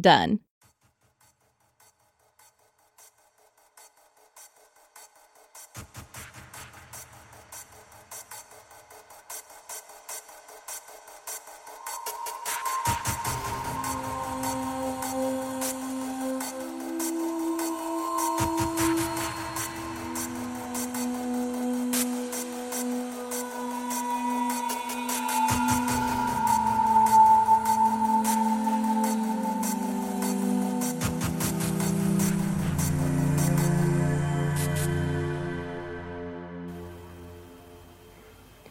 [0.00, 0.40] done.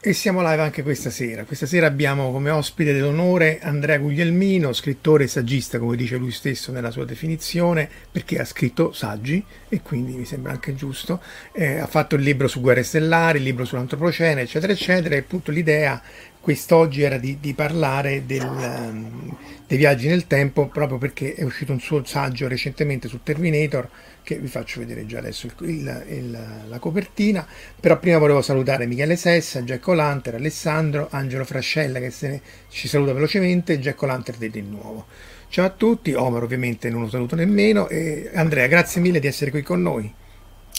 [0.04, 1.44] E siamo live anche questa sera.
[1.44, 6.72] Questa sera abbiamo come ospite dell'onore Andrea Guglielmino, scrittore e saggista, come dice lui stesso
[6.72, 11.22] nella sua definizione, perché ha scritto saggi e quindi mi sembra anche giusto.
[11.52, 15.14] Eh, ha fatto il libro su guerre stellari, il libro sull'antropocene, eccetera, eccetera.
[15.14, 16.02] E appunto l'idea
[16.42, 21.72] quest'oggi era di, di parlare del, um, dei viaggi nel tempo, proprio perché è uscito
[21.72, 23.88] un suo saggio recentemente su Terminator
[24.24, 27.46] che vi faccio vedere già adesso il, il, il, la copertina,
[27.80, 33.14] però prima volevo salutare Michele Sessa, Giacco Lanter, Alessandro, Angelo Frascella che ne, ci saluta
[33.14, 35.06] velocemente e Giacco Lanter di nuovo.
[35.48, 39.52] Ciao a tutti, Omar ovviamente non lo saluto nemmeno e Andrea grazie mille di essere
[39.52, 40.14] qui con noi.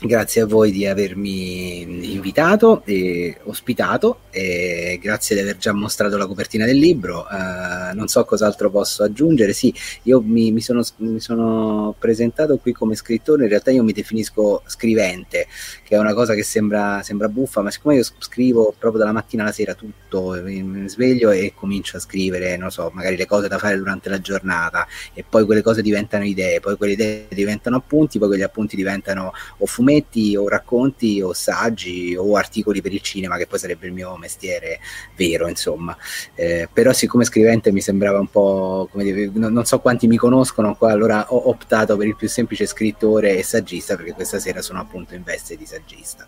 [0.04, 6.26] Grazie a voi di avermi invitato e ospitato e grazie di aver già mostrato la
[6.26, 7.24] copertina del libro.
[7.30, 9.52] Uh, non so cos'altro posso aggiungere.
[9.52, 13.92] Sì, io mi, mi, sono, mi, sono, presentato qui come scrittore, in realtà io mi
[13.92, 15.46] definisco scrivente,
[15.84, 19.44] che è una cosa che sembra, sembra buffa, ma siccome io scrivo proprio dalla mattina
[19.44, 23.58] alla sera tutto, mi sveglio e comincio a scrivere, non so, magari le cose da
[23.58, 28.18] fare durante la giornata e poi quelle cose diventano idee, poi quelle idee diventano appunti,
[28.18, 33.00] poi quegli appunti diventano o fumetti fumetti o racconti o saggi o articoli per il
[33.00, 34.80] cinema, che poi sarebbe il mio mestiere
[35.16, 35.97] vero, insomma.
[36.34, 40.16] Eh, però siccome scrivente mi sembrava un po', come dire, non, non, so quanti mi
[40.16, 44.62] conoscono qua, allora ho optato per il più semplice scrittore e saggista, perché questa sera
[44.62, 46.26] sono appunto in veste di saggista.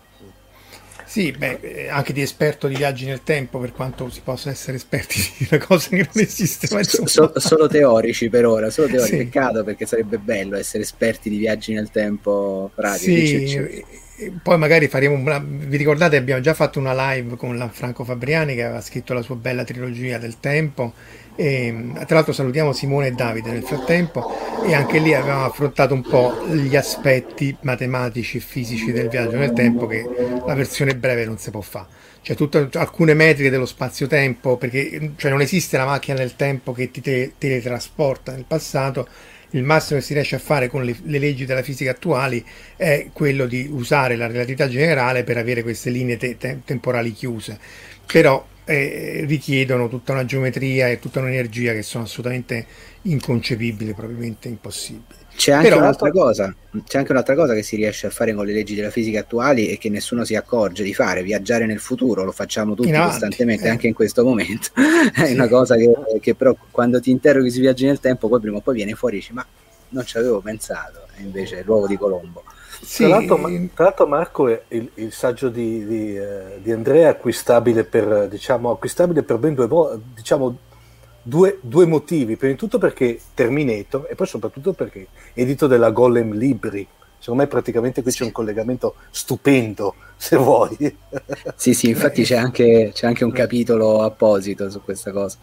[1.05, 4.77] Sì, beh, eh, anche di esperto di viaggi nel tempo, per quanto si possa essere
[4.77, 6.67] esperti di una cosa che non esiste.
[6.67, 9.11] So, so, solo teorici per ora, solo teorici.
[9.11, 9.17] Sì.
[9.17, 13.47] Peccato perché sarebbe bello essere esperti di viaggi nel tempo pratici.
[13.47, 13.83] Sì,
[14.41, 18.63] poi magari faremo una, vi ricordate abbiamo già fatto una live con Franco Fabriani che
[18.63, 20.93] aveva scritto la sua bella trilogia del tempo
[21.35, 26.01] e, tra l'altro salutiamo Simone e Davide nel frattempo e anche lì avevamo affrontato un
[26.01, 30.07] po' gli aspetti matematici e fisici del viaggio nel tempo che
[30.45, 32.03] la versione breve non si può fare.
[32.21, 36.89] Cioè tutte, alcune metriche dello spazio-tempo, perché cioè non esiste la macchina del tempo che
[36.89, 39.07] ti te, teletrasporta nel passato,
[39.51, 42.43] il massimo che si riesce a fare con le, le, leggi della fisica attuali
[42.75, 47.59] è quello di usare la relatività generale per avere queste linee te, te, temporali chiuse.
[48.05, 52.65] Però eh, richiedono tutta una geometria e tutta un'energia che sono assolutamente
[53.03, 55.23] inconcepibili, probabilmente impossibili.
[55.35, 56.55] C'è anche, Però, un'altra cosa,
[56.85, 59.67] c'è anche un'altra cosa che si riesce a fare con le leggi della fisica attuali
[59.67, 63.69] e che nessuno si accorge di fare, viaggiare nel futuro, lo facciamo tutti costantemente, eh.
[63.69, 64.69] anche in questo momento.
[65.13, 65.33] È sì.
[65.33, 68.61] una cosa che, che, però quando ti interroghi sui viaggi nel tempo, poi prima o
[68.61, 69.45] poi viene fuori e dici ma
[69.89, 72.43] non ci avevo pensato, e invece è l'uovo di Colombo.
[72.85, 73.03] Sì.
[73.03, 73.37] Tra, l'altro,
[73.73, 78.69] tra, l'altro, Marco, il, il saggio di, di, eh, di, Andrea è acquistabile per, diciamo,
[78.69, 80.55] acquistabile per ben due, diciamo,
[81.23, 82.35] due, due, motivi.
[82.35, 86.87] Prima di tutto perché Terminator e poi soprattutto perché è edito della Golem Libri.
[87.17, 88.19] Secondo me praticamente qui sì.
[88.19, 90.77] c'è un collegamento stupendo, se vuoi.
[91.55, 95.39] Sì, sì, infatti c'è anche, c'è anche un capitolo apposito su questa cosa.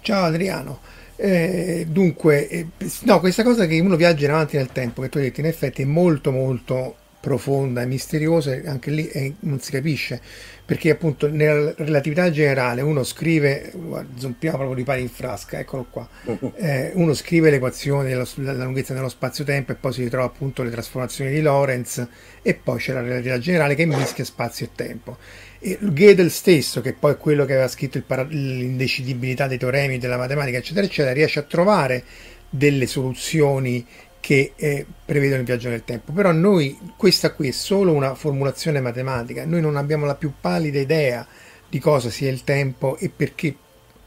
[0.00, 0.80] Ciao Adriano.
[1.22, 2.66] Eh, dunque, eh,
[3.02, 5.46] no, questa cosa che uno viaggia in avanti nel tempo, che tu hai detto, in
[5.46, 10.18] effetti è molto molto profonda e misteriosa, anche lì è, non si capisce,
[10.64, 13.70] perché appunto nella relatività generale uno scrive,
[14.16, 16.08] zompiamo proprio di pari in frasca, eccolo qua,
[16.56, 20.70] eh, uno scrive l'equazione della, della lunghezza dello spazio-tempo e poi si ritrova appunto le
[20.70, 22.06] trasformazioni di Lorentz
[22.40, 25.18] e poi c'è la relatività generale che mischia spazio e tempo.
[25.62, 30.16] E Gödel stesso, che poi è quello che aveva scritto para- l'indecidibilità dei teoremi della
[30.16, 32.02] matematica, eccetera, eccetera, riesce a trovare
[32.48, 33.86] delle soluzioni
[34.20, 36.12] che eh, prevedono il viaggio nel tempo.
[36.12, 40.78] Però noi, questa qui è solo una formulazione matematica, noi non abbiamo la più pallida
[40.78, 41.26] idea
[41.68, 43.54] di cosa sia il tempo e perché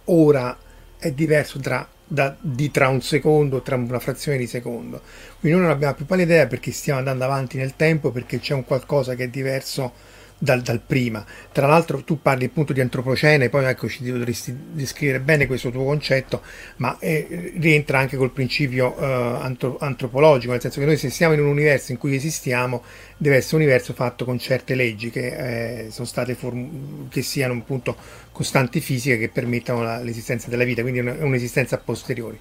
[0.06, 0.58] ora
[0.98, 5.02] è diverso tra, da, di tra un secondo tra una frazione di secondo.
[5.40, 8.40] Quindi noi non abbiamo la più pallida idea perché stiamo andando avanti nel tempo, perché
[8.40, 9.94] c'è un qualcosa che è diverso
[10.44, 11.25] dal, dal, prima.
[11.54, 15.86] Tra l'altro tu parli appunto di antropocene, poi ecco ci dovresti descrivere bene questo tuo
[15.86, 16.42] concetto,
[16.78, 21.34] ma eh, rientra anche col principio eh, antro, antropologico, nel senso che noi se siamo
[21.34, 22.84] in un universo in cui esistiamo,
[23.16, 27.54] deve essere un universo fatto con certe leggi che eh, sono state form- che siano
[27.54, 27.95] appunto
[28.34, 32.38] costanti fisiche che permettano la, l'esistenza della vita, quindi è un'esistenza a posteriori.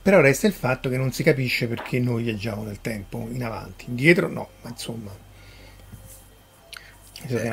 [0.00, 3.84] Però resta il fatto che non si capisce perché noi viaggiamo nel tempo in avanti,
[3.88, 5.21] indietro no, ma insomma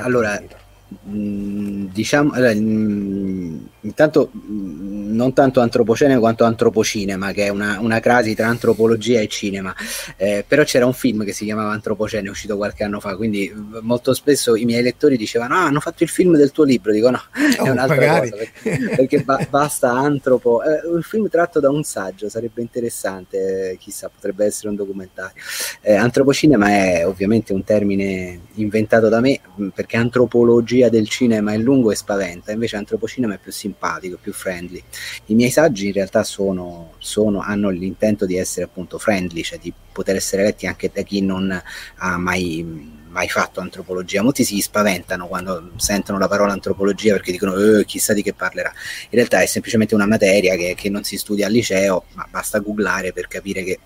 [0.04, 0.42] allora,
[0.90, 8.34] diciamo, allora, mm, intanto mm, non tanto antropocene quanto antropocinema, che è una, una crasi
[8.34, 9.76] tra antropologia e cinema,
[10.18, 13.52] eh, però c'era un film che si chiamava Antropocene, uscito qualche anno fa, quindi
[13.82, 17.10] molto spesso i miei lettori dicevano, ah, hanno fatto il film del tuo libro, dico
[17.10, 17.22] no,
[17.60, 18.30] oh, è un'altra magari.
[18.30, 23.78] cosa, perché, perché ba- basta antropo, eh, un film tratto da un saggio, sarebbe interessante,
[23.80, 25.42] chissà, potrebbe essere un documentario.
[25.82, 29.40] Eh, antropocinema è ovviamente un termine inventato da me,
[29.74, 34.82] perché antropologia del cinema è lungo e spaventa, invece antropocinema è più simpatico, più friendly.
[35.26, 39.74] I miei saggi in realtà sono, sono, hanno l'intento di essere appunto friendly, cioè di
[39.92, 41.52] poter essere letti anche da chi non
[41.96, 44.22] ha mai mai fatto antropologia.
[44.22, 48.72] Molti si spaventano quando sentono la parola antropologia perché dicono eh, chissà di che parlerà.
[49.10, 52.60] In realtà è semplicemente una materia che, che non si studia al liceo, ma basta
[52.60, 53.80] googlare per capire che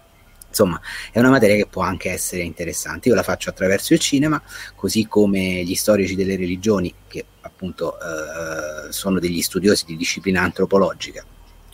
[0.54, 0.80] insomma
[1.12, 3.10] è una materia che può anche essere interessante.
[3.10, 4.42] Io la faccio attraverso il cinema,
[4.76, 11.26] così come gli storici delle religioni, che appunto eh, sono degli studiosi di disciplina antropologica,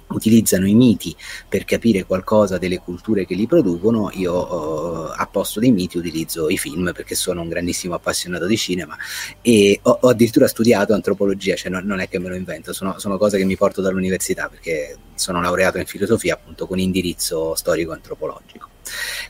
[0.09, 1.15] utilizzano i miti
[1.47, 6.49] per capire qualcosa delle culture che li producono, io eh, a posto dei miti utilizzo
[6.49, 8.97] i film perché sono un grandissimo appassionato di cinema
[9.41, 12.97] e ho, ho addirittura studiato antropologia, cioè non, non, è che me lo invento, sono,
[12.99, 17.91] sono, cose che mi porto dall'università perché sono laureato in filosofia appunto con indirizzo storico
[17.91, 18.67] antropologico.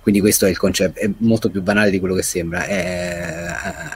[0.02, 2.66] Quindi questo è il concetto, è molto più banale di quello che sembra.
[2.66, 3.48] È,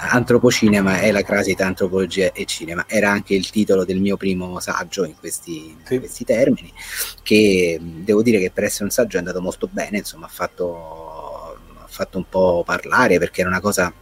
[0.10, 2.86] antropocinema è la crasi tra antropologia e cinema.
[2.88, 5.94] Era anche il titolo del mio primo saggio in questi, sì.
[5.94, 6.72] in questi termini,
[7.22, 11.58] che devo dire che per essere un saggio è andato molto bene, insomma ha fatto,
[11.78, 13.94] ha fatto un po' parlare perché era una cosa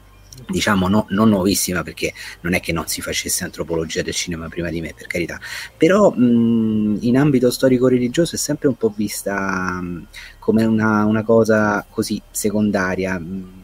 [0.48, 4.69] diciamo no, non nuovissima perché non è che non si facesse antropologia del cinema prima
[4.69, 5.39] di me per carità.
[5.78, 10.07] Però mh, in ambito storico religioso è sempre un po' vista mh,
[10.39, 13.60] come una, una, cosa così secondaria mh,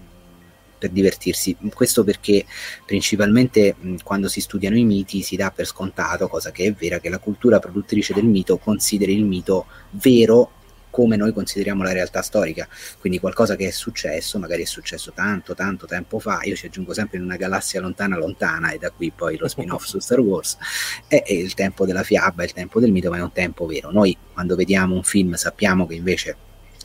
[0.77, 1.55] per divertirsi.
[1.73, 2.45] Questo perché
[2.85, 7.09] principalmente quando si studiano i miti si dà per scontato cosa che è vera che
[7.09, 10.51] la cultura produttrice del mito consideri il mito vero
[10.97, 12.67] come noi consideriamo la realtà storica,
[12.99, 16.91] quindi qualcosa che è successo, magari è successo tanto, tanto tempo fa, io ci aggiungo
[16.91, 20.57] sempre in una galassia lontana, lontana, e da qui poi lo spin-off su Star Wars,
[21.07, 23.91] è, è il tempo della fiaba, il tempo del mito, ma è un tempo vero.
[23.91, 26.35] Noi quando vediamo un film sappiamo che invece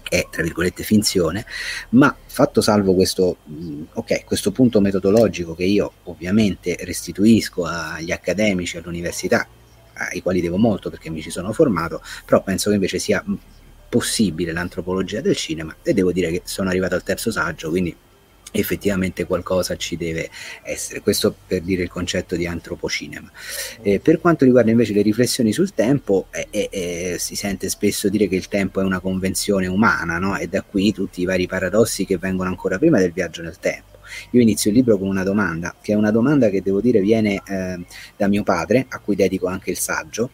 [0.07, 1.47] è tra virgolette finzione,
[1.91, 3.39] ma fatto salvo questo,
[3.95, 9.49] okay, questo punto metodologico che io ovviamente restituisco agli accademici, all'università,
[9.95, 13.25] ai quali devo molto perché mi ci sono formato, però penso che invece sia
[13.93, 17.95] possibile l'antropologia del cinema e devo dire che sono arrivato al terzo saggio, quindi
[18.51, 20.31] effettivamente qualcosa ci deve
[20.63, 21.01] essere.
[21.03, 23.31] Questo per dire il concetto di antropocinema.
[23.83, 28.09] Eh, per quanto riguarda invece le riflessioni sul tempo, eh, eh, eh, si sente spesso
[28.09, 30.39] dire che il tempo è una convenzione umana, no?
[30.39, 33.99] e da qui tutti i vari paradossi che vengono ancora prima del viaggio nel tempo.
[34.31, 37.43] Io inizio il libro con una domanda, che è una domanda che devo dire viene
[37.47, 37.79] eh,
[38.17, 40.31] da mio padre, a cui dedico anche il saggio,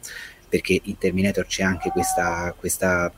[0.48, 3.12] perché in Terminator c'è anche questa, questa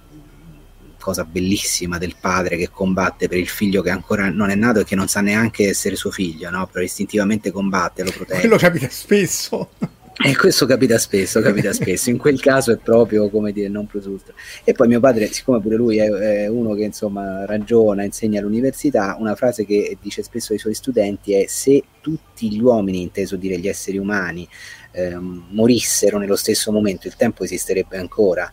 [1.01, 4.85] cosa bellissima del padre che combatte per il figlio che ancora non è nato e
[4.85, 6.69] che non sa neanche essere suo figlio, no?
[6.71, 8.41] però istintivamente combatte, lo protegge.
[8.41, 9.71] Quello capita spesso.
[10.23, 14.05] E questo capita spesso, capita spesso, in quel caso è proprio come dire non plus
[14.05, 14.35] ultra.
[14.65, 19.17] E poi mio padre, siccome pure lui è, è, uno che insomma ragiona, insegna all'università,
[19.19, 23.59] una frase che dice spesso ai suoi studenti è se tutti gli uomini, inteso dire
[23.59, 24.47] gli esseri umani,
[24.91, 28.53] eh, morissero nello stesso momento, il tempo esisterebbe ancora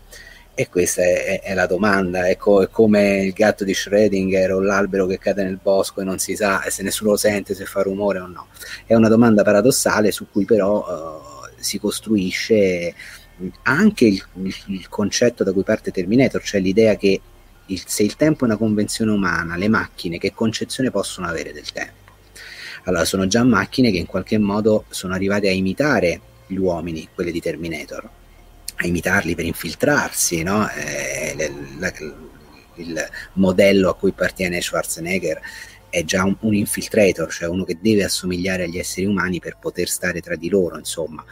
[0.60, 5.06] E questa è, è, la domanda, ecco, è come il gatto di Schrödinger o l'albero
[5.06, 8.18] che cade nel bosco e non si sa se nessuno lo sente se fa rumore
[8.18, 8.48] o no.
[8.84, 12.92] È una domanda paradossale su cui però uh, si costruisce
[13.62, 17.22] anche il, il, il, concetto da cui parte Terminator, cioè l'idea che
[17.68, 21.72] il, se il tempo è una convenzione umana, le macchine che concezione possono avere del
[21.72, 22.14] tempo?
[22.86, 27.32] Allora, sono già macchine che in qualche modo sono arrivate a imitare gli uomini, quelle
[27.32, 28.10] di Terminator
[28.78, 30.70] a imitarli per infiltrarsi, no?
[30.70, 31.92] eh, la,
[32.76, 35.42] il modello a cui appartiene Schwarzenegger
[35.90, 39.88] è già un, un, infiltrator, cioè uno che deve assomigliare agli esseri umani per poter
[39.88, 41.24] stare tra di loro, insomma,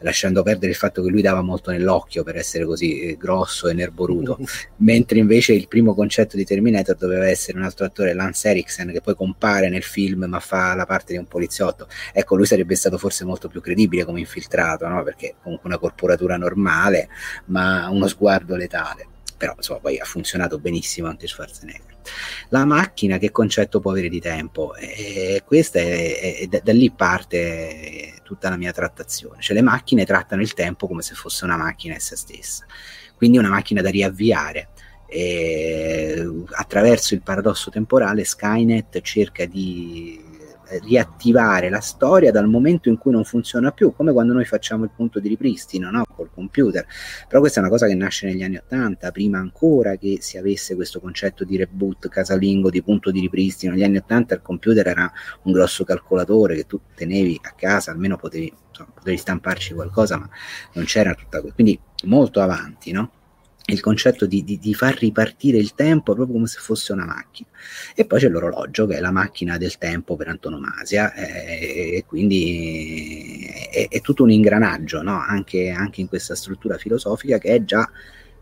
[0.00, 3.74] lasciando perdere il fatto che lui dava molto nell'occhio per essere così eh, grosso e
[3.74, 4.38] nerboruto,
[4.78, 9.00] mentre invece il primo concetto di Terminator doveva essere un altro attore, Lance Eriksen, che
[9.00, 11.88] poi compare nel film ma fa la parte di un poliziotto.
[12.12, 15.02] Ecco, lui sarebbe stato forse molto più credibile come infiltrato, no?
[15.02, 17.08] perché comunque una corporatura normale,
[17.46, 19.06] ma uno sguardo letale.
[19.36, 21.93] Però insomma, poi ha funzionato benissimo anche Schwarzenegger.
[22.48, 24.74] La macchina che concetto può avere di tempo?
[24.76, 29.40] E questa è, è, da, da, lì parte tutta la mia trattazione.
[29.40, 32.64] Cioè le macchine trattano il tempo come se fosse una macchina essa stessa,
[33.16, 34.68] quindi una macchina da riavviare.
[35.06, 40.33] E attraverso il paradosso temporale Skynet cerca di
[40.82, 44.90] riattivare la storia dal momento in cui non funziona più, come quando noi facciamo il
[44.94, 46.04] punto di ripristino no?
[46.14, 46.86] col computer.
[47.28, 50.74] Però questa è una cosa che nasce negli anni Ottanta, prima ancora che si avesse
[50.74, 53.72] questo concetto di reboot casalingo, di punto di ripristino.
[53.72, 55.10] Negli anni Ottanta il computer era
[55.42, 60.28] un grosso calcolatore che tu tenevi a casa, almeno potevi, insomma, potevi stamparci qualcosa, ma
[60.72, 61.54] non c'era tutta questa.
[61.54, 63.10] Quindi molto avanti, no?
[63.66, 67.48] Il concetto di, di, di, far ripartire il tempo proprio come se fosse una macchina.
[67.94, 73.48] E poi c'è l'orologio, che è la macchina del tempo per antonomasia, eh, e quindi
[73.70, 75.18] è, è, tutto un ingranaggio, no?
[75.18, 77.88] anche, anche, in questa struttura filosofica che è già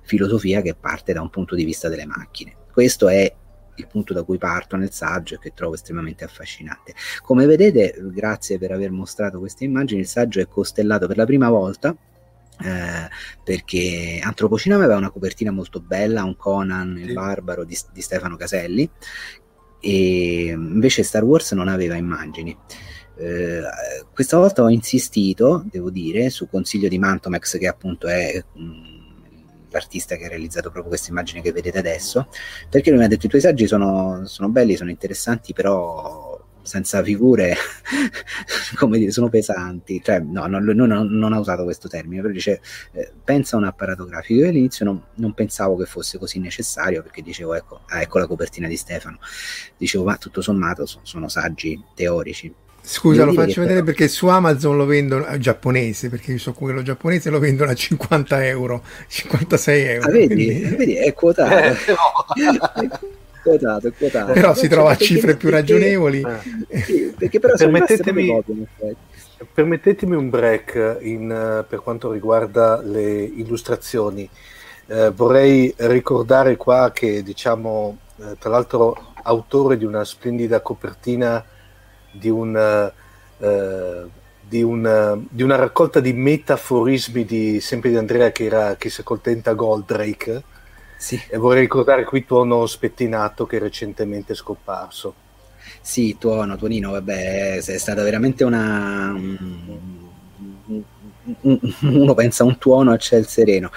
[0.03, 2.57] filosofia che parte da un punto di vista delle macchine.
[2.73, 3.33] Questo è
[3.77, 6.95] il punto da cui parto nel saggio e che trovo estremamente affascinante.
[7.23, 11.49] Come vedete, grazie per aver mostrato queste immagini, il saggio è costellato per la prima
[11.49, 11.97] volta
[12.61, 13.09] eh,
[13.43, 18.89] perché Antropocinema aveva una copertina molto bella, un Conan il barbaro di, di, Stefano Caselli,
[19.81, 22.57] e invece Star Wars non aveva immagini.
[23.17, 23.63] Eh,
[24.13, 29.03] questa volta ho insistito, devo dire, su consiglio di Mantomex, che appunto è mh, mm,
[29.71, 32.29] l'artista che ha realizzato proprio queste immagini che vedete adesso,
[32.69, 36.32] perché lui mi ha detto i tuoi saggi sono, sono belli, sono interessanti, però
[36.63, 37.55] senza figure,
[38.77, 40.01] come dire, sono pesanti.
[40.03, 42.61] Cioè, no, non, non, non, ha usato questo termine, però dice,
[42.93, 44.41] eh, pensa a un apparato grafico.
[44.41, 48.27] Io all'inizio non, non, pensavo che fosse così necessario, perché dicevo, ecco, ah, ecco la
[48.27, 49.19] copertina di Stefano.
[49.77, 52.55] Dicevo, ma tutto sommato sono, sono saggi teorici.
[52.85, 53.85] Scusa, lo faccio vedere però...
[53.85, 57.75] perché su Amazon lo vendono a giapponese, perché io so quello giapponese lo vendono a
[57.75, 60.09] 50 euro, 56 euro.
[60.09, 60.77] Ah, vedi, quindi...
[60.77, 61.51] vedi, è quotato.
[62.35, 62.99] Eh, no.
[63.43, 64.33] quotato, è quotato.
[64.33, 66.25] Però si trova a cifre più ragionevoli.
[66.69, 66.83] Eh.
[66.83, 68.97] Sì, perché però permettetemi, copie,
[69.53, 74.29] permettetemi un break in, per quanto riguarda le illustrazioni.
[74.87, 81.45] Eh, vorrei ricordare qua che, diciamo, eh, tra l'altro, autore di una splendida copertina
[82.13, 82.93] di un...
[83.39, 84.21] Eh,
[84.53, 89.03] di una, di una, raccolta di metaforismi di, sempre di Andrea che era che si
[89.03, 90.43] contenta Goldrake
[91.03, 91.21] sì.
[91.29, 95.15] E vorrei ricordare qui Tuono Spettinato che è recentemente scomparso.
[95.81, 99.13] Sì, Tuono, Tuonino, vabbè, è stata veramente una...
[101.81, 103.73] Uno pensa a un tuono a ciel sereno.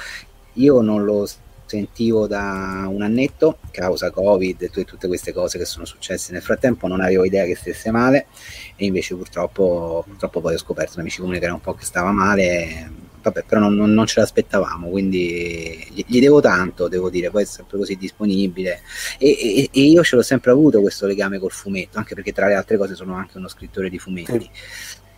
[0.54, 1.28] Io non lo
[1.66, 6.88] sentivo da un annetto, causa Covid e tutte queste cose che sono successe nel frattempo,
[6.88, 8.28] non avevo idea che stesse male
[8.76, 12.12] e invece purtroppo, purtroppo poi ho scoperto, amici comuni che era un po' che stava
[12.12, 12.92] male,
[13.26, 17.44] vabbè, però non, non, non, ce l'aspettavamo, quindi gli, gli, devo tanto, devo dire, poi
[17.44, 18.82] è sempre così disponibile
[19.18, 22.48] e, e, e, io ce l'ho sempre avuto questo legame col fumetto, anche perché tra
[22.48, 24.50] le altre cose sono anche uno scrittore di fumetti.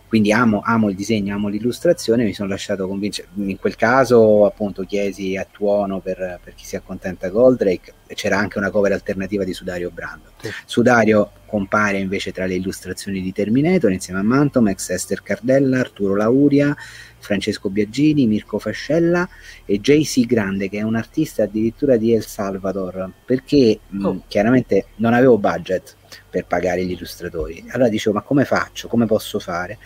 [0.08, 3.28] Quindi amo, amo il disegno, amo l'illustrazione, mi sono lasciato convincere.
[3.34, 8.56] In quel caso, appunto, chiesi a tuono per, per chi si accontenta Goldrake, c'era anche
[8.56, 10.30] una cover alternativa di Sudario Brando.
[10.40, 10.48] Sì.
[10.64, 16.74] Sudario compare invece tra le illustrazioni di Terminator insieme a Mantomex, Esther Cardella, Arturo Lauria,
[17.18, 19.28] Francesco Biagini, Mirko Fascella
[19.64, 24.12] e JC Grande che è un artista addirittura di El Salvador perché oh.
[24.12, 25.96] mh, chiaramente non avevo budget
[26.30, 27.64] per pagare gli illustratori.
[27.68, 29.78] Allora dicevo ma come faccio, come posso fare?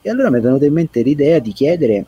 [0.00, 2.06] E allora mi è venuta in mente l'idea di chiedere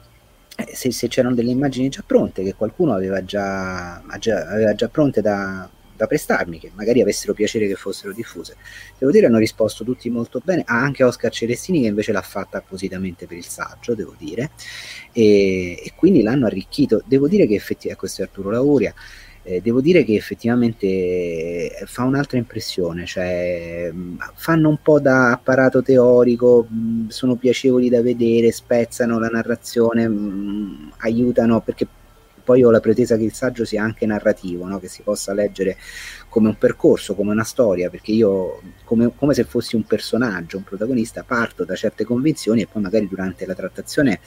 [0.57, 4.89] eh, se, se, c'erano delle immagini già pronte che qualcuno aveva già, già, aveva già
[4.89, 5.69] pronte da,
[6.01, 8.57] da prestarmi, che magari avessero piacere che fossero diffuse.
[8.97, 12.57] Devo dire hanno risposto tutti molto bene, ah, anche Oscar Celestini che invece l'ha fatta
[12.57, 14.51] appositamente per il saggio, devo dire,
[15.13, 17.03] e, e quindi l'hanno arricchito.
[17.05, 18.95] Devo dire che effettivamente, questo è Arturo Lauria,
[19.43, 23.93] eh, devo dire che effettivamente fa un'altra impressione, cioè
[24.35, 30.93] fanno un po' da apparato teorico, mh, sono piacevoli da vedere, spezzano la narrazione, mh,
[30.99, 31.87] aiutano perché
[32.51, 34.81] poi ho la pretesa che il saggio sia anche narrativo, no?
[34.81, 35.77] che si possa leggere
[36.29, 40.65] come un percorso, come una storia, perché io, come, come, se fossi un personaggio, un
[40.65, 44.19] protagonista, parto da certe convinzioni e poi magari durante la trattazione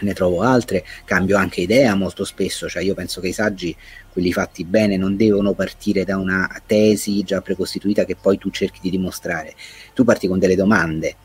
[0.00, 3.76] ne trovo altre, cambio anche idea molto spesso, cioè io penso che i saggi,
[4.10, 8.80] quelli fatti bene, non devono partire da una tesi già precostituita che poi tu cerchi
[8.80, 9.54] di dimostrare,
[9.92, 11.16] tu parti con delle domande,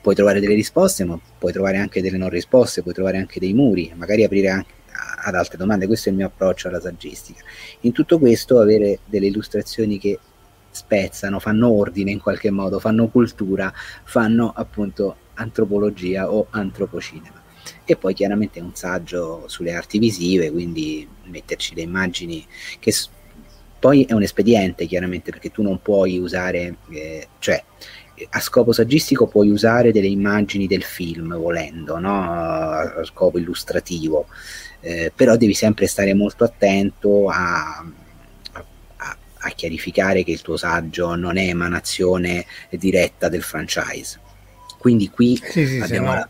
[0.00, 3.52] puoi trovare delle risposte, ma puoi trovare anche delle non risposte, puoi trovare anche dei
[3.52, 4.80] muri, magari aprire anche
[5.22, 7.42] ad altre domande, questo è il mio approccio alla saggistica.
[7.80, 10.18] In tutto questo avere delle illustrazioni che
[10.70, 13.72] spezzano, fanno ordine in qualche modo, fanno cultura,
[14.04, 17.40] fanno appunto antropologia o antropocinema.
[17.84, 22.44] E poi chiaramente un saggio sulle arti visive, quindi metterci le immagini
[22.78, 22.92] che
[23.78, 27.62] poi è un espediente chiaramente perché tu non puoi usare, eh, cioè
[28.30, 32.22] a scopo saggistico puoi usare delle immagini del film volendo, no?
[32.22, 34.26] a scopo illustrativo,
[34.82, 37.84] eh, però devi sempre stare molto attento a,
[38.52, 44.20] a, a, chiarificare che il tuo saggio non è emanazione diretta del franchise.
[44.78, 46.08] Quindi qui sì, sì, abbiamo...
[46.08, 46.14] No.
[46.14, 46.28] La,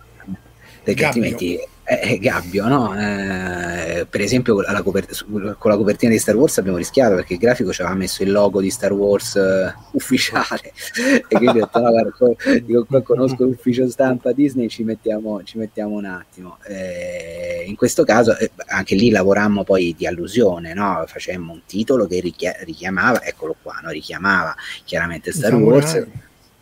[0.84, 2.94] perché altrimenti eh, Gabbio, no?
[2.98, 5.24] Eh, per esempio con la, copert-
[5.58, 8.30] con la, copertina di Star Wars abbiamo rischiato perché il grafico ci aveva messo il
[8.30, 10.72] logo di Star Wars uh, ufficiale
[11.28, 15.58] e quindi ho detto no guarda dico, qua conosco l'ufficio stampa Disney ci mettiamo, ci
[15.58, 21.04] mettiamo un attimo eh, in questo caso eh, anche lì lavorammo poi di allusione no?
[21.06, 22.20] facemmo un titolo che
[22.64, 23.90] richiamava eccolo qua, no?
[23.90, 26.06] richiamava chiaramente Star Wars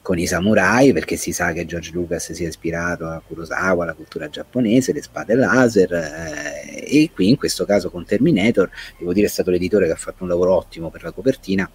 [0.03, 3.95] con i samurai, perché si sa che George Lucas si è ispirato a Kurosawa, alla
[3.95, 9.27] cultura giapponese, le spade laser, eh, e qui in questo caso con Terminator, devo dire
[9.27, 11.71] è stato l'editore che ha fatto un lavoro ottimo per la copertina,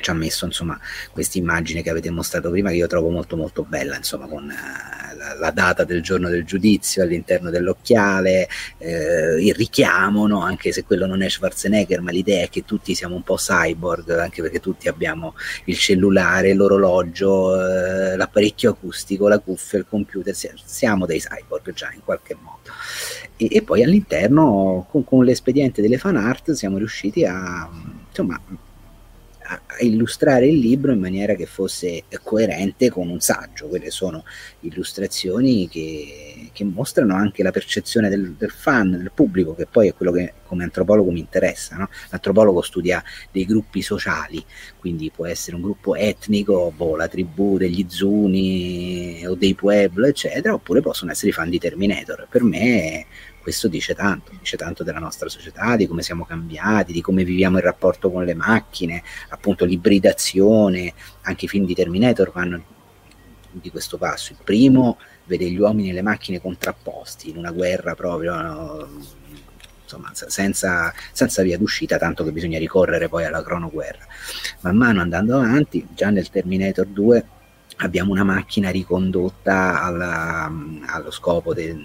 [0.00, 0.78] ci ha messo insomma
[1.12, 4.99] questa immagine che avete mostrato prima che io trovo molto molto bella insomma con eh,
[5.20, 8.48] la, la, data del giorno del giudizio all'interno dell'occhiale
[8.78, 10.40] eh, il richiamo no?
[10.40, 14.08] anche se quello non è Schwarzenegger ma l'idea è che tutti siamo un po' cyborg
[14.10, 15.34] anche perché tutti abbiamo
[15.64, 22.00] il cellulare l'orologio eh, l'apparecchio acustico la cuffia il computer siamo dei cyborg già in
[22.02, 22.70] qualche modo
[23.36, 27.68] e, e poi all'interno con, con l'espediente delle fan art siamo riusciti a
[28.08, 28.40] insomma
[29.50, 33.66] a, illustrare il libro in maniera che fosse coerente con un saggio.
[33.66, 34.24] Quelle sono
[34.60, 39.94] illustrazioni che, che mostrano anche la percezione del, del, fan, del pubblico, che poi è
[39.94, 41.76] quello che come antropologo mi interessa.
[41.76, 41.88] No?
[42.10, 44.44] L'antropologo studia dei gruppi sociali,
[44.78, 50.54] quindi può essere un gruppo etnico, boh, la tribù degli Zuni o dei Pueblo, eccetera,
[50.54, 52.26] oppure possono essere i fan di Terminator.
[52.30, 53.06] Per me
[53.40, 57.56] questo dice tanto, dice tanto della nostra società, di come siamo cambiati, di come viviamo
[57.58, 62.62] il rapporto con le macchine, appunto l'ibridazione, anche i film di Terminator vanno
[63.50, 64.32] di questo passo.
[64.32, 68.88] Il primo vede gli uomini e le macchine contrapposti in una guerra proprio, no?
[69.82, 74.06] insomma, senza, senza via d'uscita, tanto che bisogna ricorrere poi alla cronoguerra.
[74.60, 77.24] Man mano andando avanti, già nel Terminator 2
[77.78, 80.52] abbiamo una macchina ricondotta alla,
[80.86, 81.76] allo scopo de,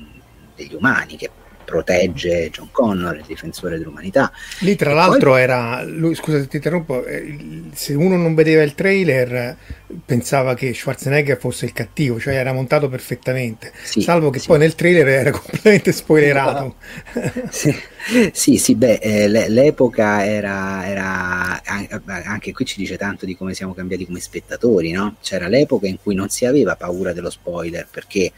[0.56, 1.32] degli umani, che
[1.66, 4.32] protegge John Connor, il difensore dell'umanità.
[4.60, 5.42] Lì tra e l'altro poi...
[5.42, 9.58] era, lui, scusa se ti interrompo, eh, se uno non vedeva il trailer
[10.06, 14.48] pensava che Schwarzenegger fosse il cattivo, cioè era montato perfettamente, sì, salvo che sì.
[14.48, 16.76] poi nel trailer era completamente spoilerato.
[17.50, 17.76] sì,
[18.32, 21.62] sì, sì beh, eh, l'epoca era, era,
[22.26, 25.16] anche qui ci dice tanto di come siamo cambiati come spettatori, no?
[25.22, 28.32] C'era l'epoca in cui non si aveva paura dello spoiler perché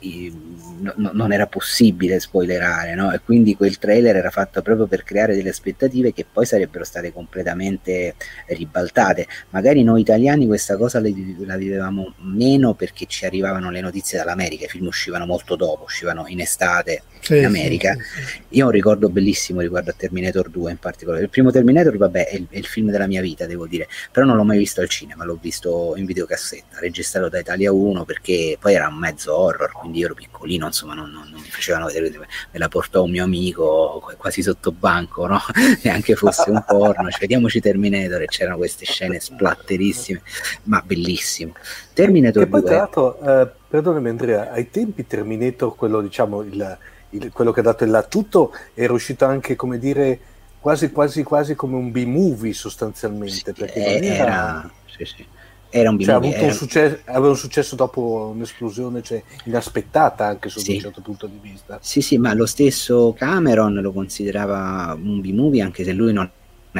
[0.00, 0.32] eh,
[0.80, 3.12] no, non era possibile spoilerare, no?
[3.12, 7.12] E quindi quel trailer era fatto proprio per creare delle aspettative che poi sarebbero state
[7.12, 8.14] completamente
[8.46, 9.26] ribaltate.
[9.50, 14.68] Magari noi italiani questa cosa la vivevamo meno perché ci arrivavano le notizie dall'America, i
[14.68, 17.94] film uscivano molto dopo, uscivano in estate sì, in America.
[17.94, 21.22] Sì, sì, Io ho un ricordo bellissimo riguardo a Terminator 2 in particolare.
[21.22, 24.26] Il primo Terminator, vabbè, è il, è il, film della mia vita, devo dire, però
[24.26, 28.58] non l'ho mai visto al cinema, l'ho visto in videocassetta, registrato da Italia 1 perché
[28.60, 31.86] poi era un mezzo horror, quindi io ero piccolino, insomma, non, non, non mi facevano
[31.86, 35.40] vedere, me la portò un mio amico quasi sotto banco, no?
[35.82, 40.20] Neanche fosse un porno, cioè, vediamoci Terminator e c'erano queste scene splatterissime,
[40.64, 41.54] ma bellissimo.
[41.92, 42.68] Terminator che poi, 2.
[42.68, 46.78] Tra l'altro, eh, perdonami Andrea, ai tempi Terminator, quello diciamo il
[47.14, 50.18] il, quello che ha dato il là tutto, era uscito anche, come dire,
[50.60, 53.34] quasi quasi quasi come un B-movie sostanzialmente.
[53.34, 55.26] Sì, perché era, era, sì, sì.
[55.70, 55.98] era un.
[55.98, 56.46] Cioè, era...
[56.46, 61.38] un successo, aveva un successo dopo un'esplosione cioè, inaspettata anche sotto un certo punto di
[61.40, 61.78] vista.
[61.80, 66.28] Sì, sì, ma lo stesso Cameron lo considerava un B-movie anche se lui non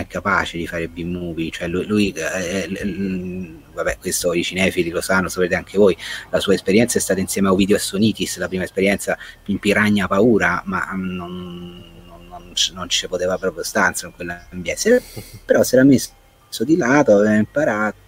[0.01, 5.01] è capace di fare B-movie, cioè lui, lui eh, eh, vabbè questo i cinefili lo
[5.01, 5.97] sanno, sapete anche voi,
[6.31, 10.63] la sua esperienza è stata insieme a Ovidio Assonitis, la prima esperienza in Piragna Paura,
[10.67, 15.03] ma non, non, non ci poteva proprio stanza in quell'ambiente,
[15.45, 16.13] però si era messo
[16.61, 18.03] di lato, aveva imparato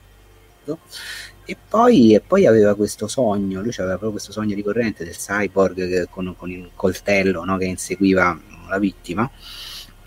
[1.49, 6.09] e poi, e poi, aveva questo sogno, lui aveva proprio questo sogno ricorrente del cyborg
[6.11, 8.37] con, con il coltello no, che inseguiva
[8.68, 9.31] la vittima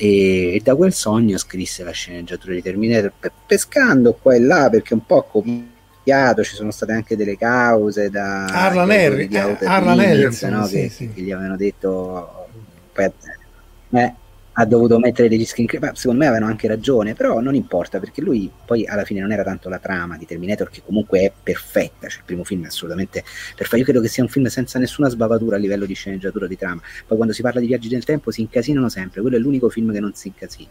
[0.01, 4.93] e, da quel sogno scrisse la sceneggiatura di Terminator pe- pescando qua e là perché
[4.93, 10.65] un po' copiato ci sono state anche delle cause da Arlan, Harry, Arlan Harrison no,
[10.65, 11.11] sì, che, sì.
[11.13, 12.47] che, gli avevano detto
[12.95, 14.13] eh,
[14.59, 18.51] ha dovuto mettere degli screen secondo me avevano anche ragione però non importa perché lui
[18.65, 22.19] poi alla fine non era tanto la trama di Terminator che comunque è perfetta cioè
[22.19, 23.23] il primo film è assolutamente
[23.55, 23.77] perfetto.
[23.77, 26.81] Io credo che sia un film senza nessuna sbavatura a livello di sceneggiatura di trama.
[27.05, 29.91] Poi quando si parla di viaggi del tempo si incasinano sempre quello è l'unico film
[29.93, 30.69] che non si incasina.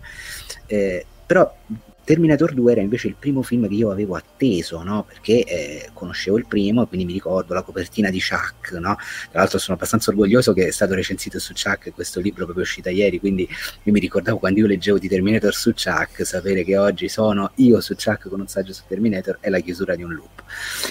[0.67, 1.55] Eh, però
[2.09, 5.05] Terminator 2 era invece il primo film che io avevo atteso, no?
[5.07, 8.73] perché eh, conoscevo il primo quindi mi ricordo la copertina di Chuck.
[8.79, 8.97] No?
[9.31, 12.89] Tra l'altro sono abbastanza orgoglioso che è stato recensito su Chuck questo libro proprio uscito
[12.89, 13.47] ieri, quindi
[13.83, 17.79] io mi ricordavo quando io leggevo di Terminator su Chuck, sapere che oggi sono io
[17.83, 20.45] su Chuck con un saggio su Terminator è la chiusura di un loop.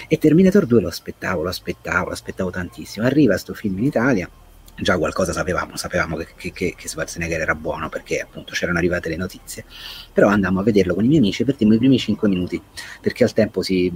[0.07, 3.07] E Terminator 2 lo aspettavo, lo aspettavo, lo aspettavo tantissimo.
[3.07, 4.29] Arriva sto film in Italia
[4.79, 9.15] già qualcosa sapevamo, sapevamo che, che, che, Schwarzenegger era buono perché appunto c'erano arrivate le
[9.15, 9.65] notizie,
[10.13, 12.61] però andammo a vederlo con i miei amici e perdemmo i primi 5 minuti
[13.01, 13.91] perché al tempo si,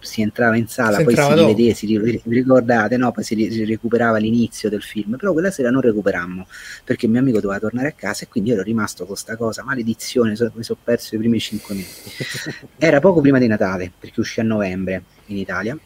[0.00, 3.10] si entrava in sala, si poi si rivedeva, si ricordate, no?
[3.10, 6.46] poi si, recuperava l'inizio del film, però quella sera non recuperammo
[6.84, 9.64] perché mio amico doveva tornare a casa e quindi io ero rimasto con questa cosa,
[9.64, 12.10] maledizione, so, mi sono perso i primi 5 minuti.
[12.76, 15.78] Era poco prima di Natale perché uscì a novembre in Italia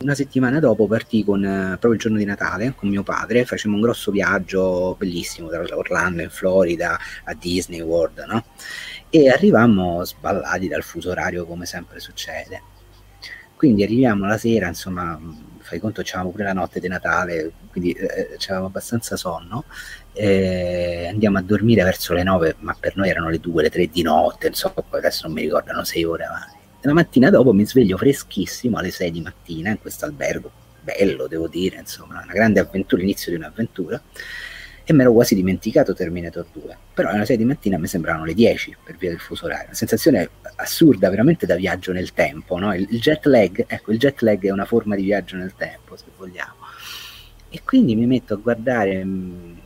[0.00, 3.74] una settimana dopo partì con, eh, proprio il giorno di Natale con mio padre, facemmo
[3.74, 8.44] un grosso viaggio bellissimo tra Orlando in Florida a Disney World, no?
[9.10, 12.62] E arrivammo sballati dal fuso orario come sempre succede.
[13.56, 15.18] Quindi arriviamo la sera, insomma,
[15.60, 19.64] fai conto, c'avevamo pure la notte di Natale, quindi eh, c'avevamo abbastanza sonno.
[20.12, 23.88] Eh, andiamo a dormire verso le 9, ma per noi erano le 2, le 3
[23.88, 26.57] di notte, insomma, adesso non mi ricordano 6 ore avanti
[26.88, 31.46] la mattina dopo mi sveglio freschissimo alle 6 di mattina in questo albergo, bello devo
[31.46, 34.00] dire, insomma, una grande avventura, l'inizio di un'avventura,
[34.84, 38.32] e mi ero quasi dimenticato Terminator 2, però alle 6 di mattina mi sembravano le
[38.32, 42.74] 10 per via del fuso orario, una sensazione assurda, veramente da viaggio nel tempo, no?
[42.74, 45.94] il, il jet lag, ecco, il jet lag è una forma di viaggio nel tempo,
[45.94, 46.56] se vogliamo,
[47.50, 49.56] e quindi mi metto a guardare un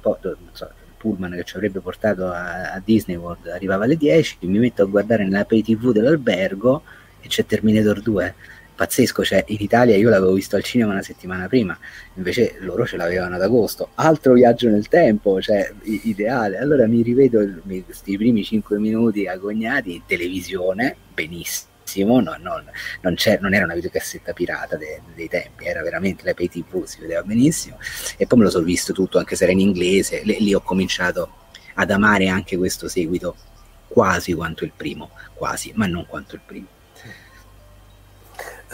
[0.00, 0.16] po',
[0.52, 4.82] so, pullman che ci avrebbe portato a, a, Disney World arrivava alle 10, mi metto
[4.82, 6.82] a guardare nella pay tv dell'albergo
[7.20, 8.34] e c'è Terminator 2.
[8.74, 11.76] Pazzesco, cioè in Italia io l'avevo visto al cinema una settimana prima,
[12.14, 13.90] invece loro ce l'avevano ad agosto.
[13.94, 16.58] Altro viaggio nel tempo, cioè ideale.
[16.58, 17.44] Allora mi rivedo
[17.84, 22.62] questi primi 5 minuti agognati in televisione, benissimo benissimo, no, no,
[23.00, 27.00] non, non, era una videocassetta pirata de, dei tempi, era veramente la pay tv, si
[27.00, 27.78] vedeva benissimo
[28.16, 30.60] e poi me lo sono visto tutto anche se era in inglese, lì, lì ho
[30.60, 31.30] cominciato
[31.74, 33.34] ad amare anche questo seguito
[33.88, 36.66] quasi quanto il primo, quasi, ma non quanto il primo.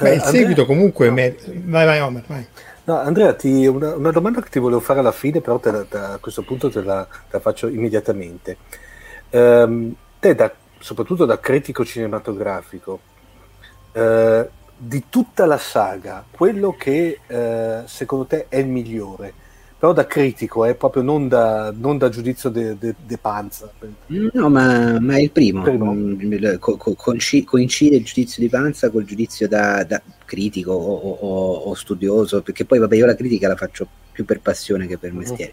[0.00, 0.40] Beh, il Andrea...
[0.40, 1.10] seguito comunque...
[1.10, 1.36] Me...
[1.46, 2.46] Vai, vai, Omer, vai.
[2.84, 5.96] No, Andrea, ti, una, una, domanda che ti volevo fare alla fine, però te te,
[5.96, 8.56] a questo punto te la, te la faccio immediatamente.
[9.30, 10.52] Um, te da
[10.84, 13.00] soprattutto da critico cinematografico,
[13.92, 19.32] eh, di tutta la saga, quello che eh, secondo te è il migliore,
[19.78, 23.72] però da critico, eh, proprio non da, non da giudizio de, de, de panza.
[24.08, 25.62] No, ma, ma, è il primo.
[25.62, 25.90] primo.
[25.90, 31.52] Mm, co- co- coincide il giudizio di panza col giudizio da, da critico o, o,
[31.54, 35.12] o, studioso, perché poi vabbè io la critica la faccio più per passione che per
[35.12, 35.16] mm.
[35.16, 35.52] mestiere.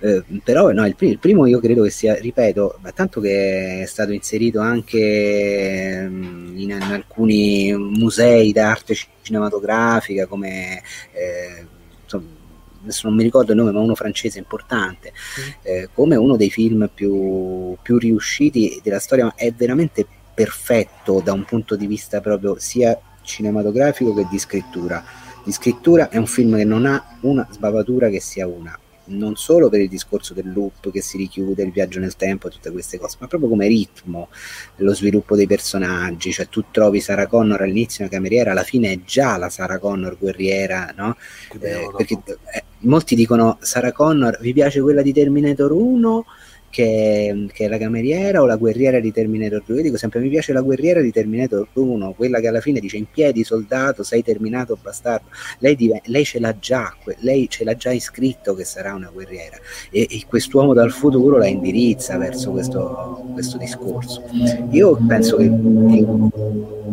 [0.00, 3.86] Eh, però no, il, pr- il, primo io credo che sia, ripeto, tanto che è
[3.86, 10.82] stato inserito anche mm, in, in alcuni musei d'arte cinematografica come...
[11.12, 11.66] Eh,
[12.02, 12.38] insomma,
[12.82, 15.50] adesso non mi ricordo il nome, ma uno francese importante, mm.
[15.62, 21.34] eh, come uno dei film più, più riusciti della storia, ma è veramente perfetto da
[21.34, 25.04] un punto di vista proprio sia cinematografico che di scrittura
[25.44, 28.78] di scrittura è un film che non ha una sbavatura che sia una
[29.10, 32.70] non solo per il discorso del loop che si richiude, il viaggio nel tempo, tutte
[32.70, 34.28] queste cose, ma proprio come ritmo,
[34.76, 39.00] lo sviluppo dei personaggi, cioè tu trovi Sarah Connor all'inizio una cameriera, alla fine è
[39.04, 41.16] già la Sarah Connor guerriera, no?
[41.60, 42.20] Eh, perché
[42.52, 46.24] eh, molti dicono Sarah Connor, vi piace quella di Terminator 1?
[46.70, 49.76] Che, che, è la cameriera o la guerriera di Terminator 2.
[49.76, 52.96] Io dico sempre mi piace la guerriera di Terminator 1, quella che alla fine dice
[52.96, 55.26] in piedi soldato, sei terminato bastardo.
[55.58, 59.58] Lei, div- lei ce l'ha già, lei ce l'ha già iscritto che sarà una guerriera
[59.90, 64.22] e, e quest'uomo dal futuro la indirizza verso questo, questo discorso.
[64.70, 66.30] Io penso che il,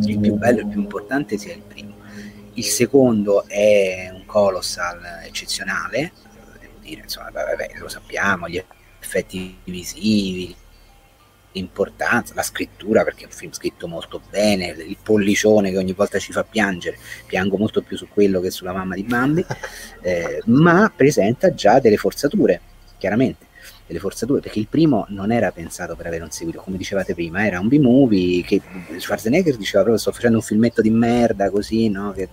[0.06, 1.96] il più bello, il più importante sia il primo.
[2.54, 6.12] Il secondo è un colossal eccezionale,
[6.82, 8.58] insomma, vabbè, lo sappiamo, gli
[9.08, 10.56] effetti visivi,
[11.54, 16.20] l'importanza, la scrittura, perché è un film scritto molto bene, il pollicione che ogni volta
[16.20, 19.43] ci fa piangere, piango molto più su quello che sulla mamma di Bambi,
[20.02, 22.62] eh, ma presenta già delle forzature,
[22.98, 23.46] chiaramente
[23.88, 27.46] delle forzature, perché il primo non era pensato per avere un seguito, come dicevate prima,
[27.46, 28.62] era un B-movie che
[28.98, 32.12] Schwarzenegger diceva proprio sto facendo un filmetto di merda così, no?
[32.12, 32.28] Che,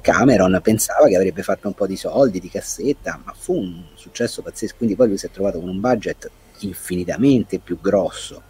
[0.00, 4.42] Cameron pensava che avrebbe fatto un po' di soldi, di cassetta, ma fu un successo
[4.42, 8.42] pazzesco, quindi poi lui si è trovato con un budget infinitamente più grosso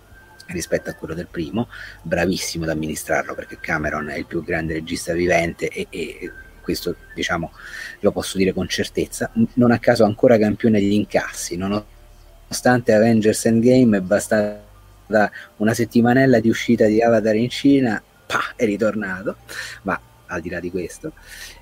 [0.49, 1.69] rispetto a quello del primo,
[2.03, 7.53] bravissimo ad amministrarlo perché Cameron è il più grande regista vivente e, e questo diciamo
[8.01, 13.99] lo posso dire con certezza, non a caso ancora campione degli incassi, nonostante Avengers Endgame
[13.99, 19.37] è bastata una settimanella di uscita di Avatar in Cina, pa, è ritornato,
[19.83, 20.01] ma
[20.33, 21.13] al di là di questo.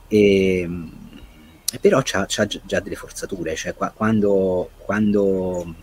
[0.09, 0.69] E,
[1.81, 5.75] però c'ha, c'ha, già delle forzature, cioè qua, quando, quando,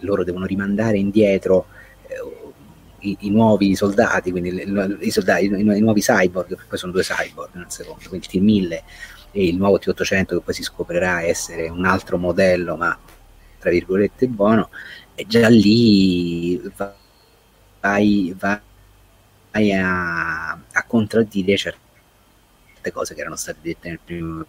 [0.00, 1.66] loro devono rimandare indietro
[2.06, 6.78] eh, i, i, nuovi soldati, quindi le, i, soldati, i, i, nuovi cyborg, che poi
[6.78, 8.82] sono due cyborg nel secondo, quindi il T1000
[9.32, 12.98] e il nuovo T800 che poi si scoprirà essere un altro modello, ma
[13.58, 14.68] tra virgolette buono,
[15.14, 16.60] e già lì
[17.80, 21.85] vai, vai a, a contraddire certe
[22.86, 24.44] certe cose che erano state dette nel primo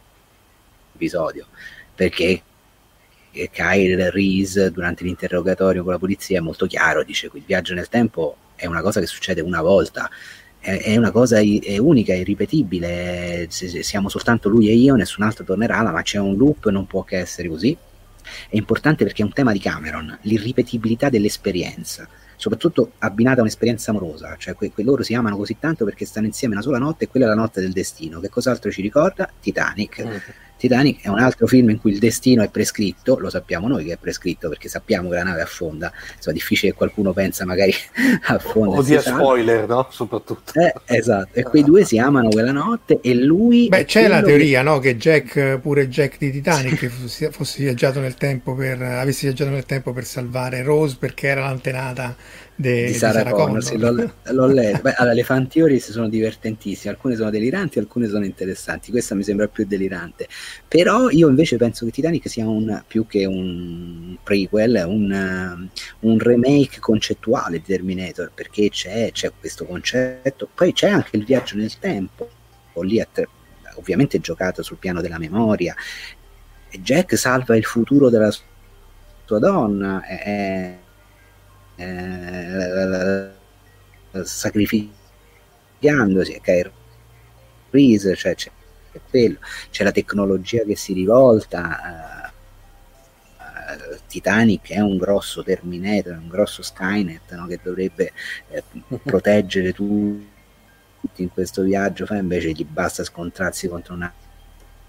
[0.94, 1.48] episodio,
[1.96, 2.42] perché
[3.52, 7.90] Kyle Reese durante l'interrogatorio con la polizia è molto chiaro, dice che il viaggio nel
[7.90, 10.10] tempo è una cosa che succede una volta,
[10.60, 16.02] è, una cosa è unica, irripetibile, siamo soltanto lui e io, nessun altro tornerà, ma
[16.02, 17.78] c'è un loop, non può che essere così.
[18.50, 24.36] È importante perché è un tema di Cameron, l'irripetibilità dell'esperienza soprattutto abbinata a un'esperienza amorosa,
[24.38, 27.08] cioè que- que- loro si amano così tanto perché stanno insieme una sola notte e
[27.10, 28.20] quella è la notte del destino.
[28.22, 29.30] Che cos'altro ci ricorda?
[29.40, 30.06] Titanic.
[30.06, 30.16] Mm.
[30.58, 33.94] Titanic è un altro film in cui il destino è prescritto, lo sappiamo noi che
[33.94, 37.74] è prescritto perché sappiamo che la nave affonda, insomma è difficile che qualcuno pensa magari
[38.28, 38.78] affonda.
[38.78, 39.88] Odia spoiler, no?
[39.90, 40.52] Soprattutto.
[40.60, 43.68] Eh, esatto, e quei due si amano quella notte e lui...
[43.68, 44.66] Beh, c'è la teoria, che...
[44.66, 44.80] no?
[44.80, 49.66] Che Jack, pure Jack di Titanic, fosse, fosse viaggiato nel tempo per, avesse viaggiato nel
[49.66, 52.16] tempo per salvare Rose perché era l'antenata
[52.60, 54.82] de, di Sarah, Sarah Connor, sì, l'ho, l'ho letto.
[54.82, 58.90] Beh, allora, le fan theories sono divertentissime, alcune sono deliranti, alcune sono interessanti.
[58.90, 60.28] Questa mi sembra più delirante.
[60.68, 66.80] Però io invece penso che Titanic sia un, più che un prequel, un, un remake
[66.80, 70.50] concettuale di Terminator, perché c'è, c'è, questo concetto.
[70.54, 72.28] Poi c'è anche il viaggio nel tempo,
[72.82, 73.28] lì att-
[73.76, 75.76] ovviamente giocato sul piano della memoria.
[76.72, 80.02] Jack salva il futuro della sua donna.
[80.02, 80.86] È,
[81.78, 83.30] eh,
[84.24, 86.72] sacrificandosi Kyle
[87.70, 88.52] Reese, cioè c'è,
[88.92, 89.38] c'è, quello,
[89.70, 91.80] c'è la tecnologia che si rivolta.
[91.84, 92.26] Uh,
[94.08, 98.14] Titanic è un grosso Terminator, un grosso Skynet no, che dovrebbe
[98.50, 98.64] eh,
[99.04, 100.26] proteggere tutti
[101.18, 104.10] in questo viaggio, fa invece gli basta scontrarsi contro un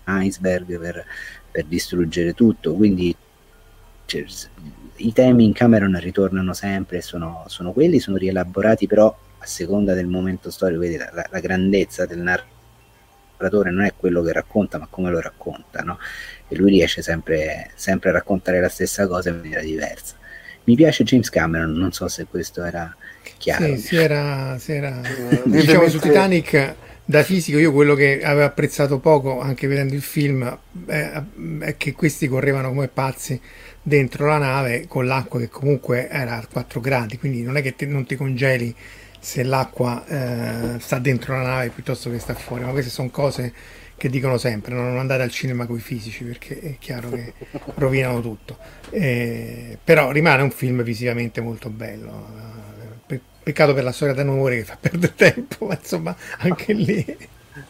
[0.05, 1.05] iceberg per,
[1.51, 2.74] per distruggere tutto.
[2.74, 3.14] Quindi
[4.07, 4.24] cioè,
[4.98, 10.06] i temi in Cameron ritornano sempre, sono, sono quelli, sono rielaborati però a seconda del
[10.06, 15.11] momento storico, vedi la, la grandezza del narratore non è quello che racconta ma come
[15.11, 15.98] lo racconta, no?
[16.48, 20.16] e lui riesce sempre, sempre a raccontare la stessa cosa in maniera diversa.
[20.64, 22.94] Mi piace James Cameron, non so se questo era
[23.38, 23.64] chiaro.
[23.64, 25.00] Sì, si era, si era...
[25.44, 26.74] diciamo su Titanic
[27.08, 31.22] da fisico io quello che avevo apprezzato poco anche vedendo il film è,
[31.61, 33.40] è che questi correvano come pazzi
[33.88, 37.74] dentro la nave con l'acqua che comunque era a 4 gradi, quindi non è che
[37.74, 38.74] te, non ti congeli
[39.18, 43.53] se l'acqua eh, sta dentro la nave piuttosto che sta fuori, ma queste sono cose
[43.96, 47.33] che dicono sempre, non andate al cinema con i fisici perché è chiaro che
[47.74, 48.57] rovinano tutto.
[48.90, 52.27] Eh, però rimane un film visivamente molto bello.
[53.42, 57.05] peccato per la storia d'amore che fa perdere tempo, ma insomma anche lì.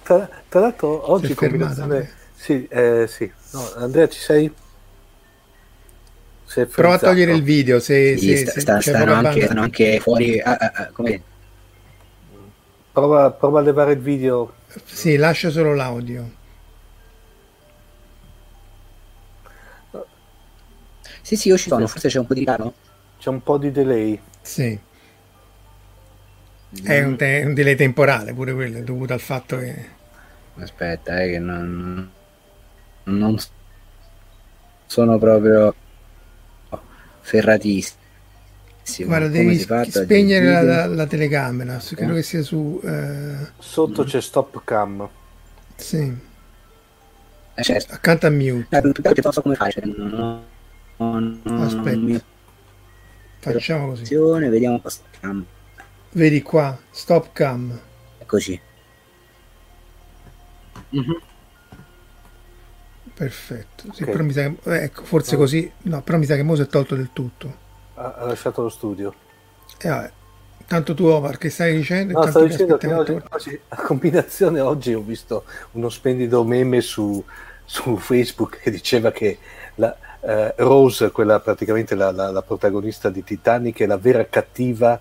[0.03, 2.17] Tra, tra l'altro oggi combinazione...
[2.35, 3.29] Sì, eh, sì.
[3.53, 4.53] No, Andrea ci sei?
[6.49, 10.41] Prova a togliere il video se, sì, se, sta, sta, stanno, anche, stanno, anche, fuori.
[10.41, 10.91] Ah, ah,
[12.91, 14.55] prova, prova, a levare il video.
[14.85, 16.37] Sì, lascia solo l'audio.
[21.21, 22.75] Sì, sì, io ci sono, forse c'è un po' di ritardo.
[23.19, 24.19] C'è un po' di delay.
[24.41, 24.81] Sì.
[26.83, 29.97] È un, te- un delay temporale pure quello, dovuto al fatto che...
[30.57, 32.11] Aspetta, eh, che non,
[33.05, 33.37] non
[34.87, 35.75] sono proprio
[37.21, 37.97] ferratissimo.
[39.07, 42.81] Guarda, Come devi spegnere la, la- la telecamera, su- credo che sia su...
[42.83, 45.07] eh, Sotto c'è stop cam.
[45.77, 46.17] sì,
[47.55, 47.93] Eh, certo.
[47.93, 48.77] accanto a mute.
[48.77, 49.73] Eh, non so come fai.
[49.73, 50.43] cioè, non-
[50.97, 52.25] non- non- Aspetta.
[53.41, 54.15] Facciamo così.
[54.49, 54.89] Vediamo un po'.
[54.89, 55.45] sta cam.
[56.13, 57.79] Vedi qua, stop cam.
[58.21, 58.59] Eccoci.
[60.91, 61.17] Mhm.
[63.19, 63.93] Perfetto.
[63.93, 64.11] Sì, Ok.
[64.11, 66.67] però mi sa che, eh, ecco, forse così, no, però mi sa che Mose è
[66.69, 67.53] tolto del tutto.
[67.95, 69.13] Ha, ha lasciato lo studio.
[69.77, 70.11] E vabbè,
[70.69, 74.95] tanto tu Omar che stai dicendo, No, stavo dicendo che oggi, oggi, a combinazione oggi
[74.95, 77.23] ho visto uno splendido meme su,
[77.65, 79.37] su Facebook che diceva che
[79.75, 85.01] la, eh, Rose, quella praticamente la, la- la protagonista di Titanic, è la vera cattiva,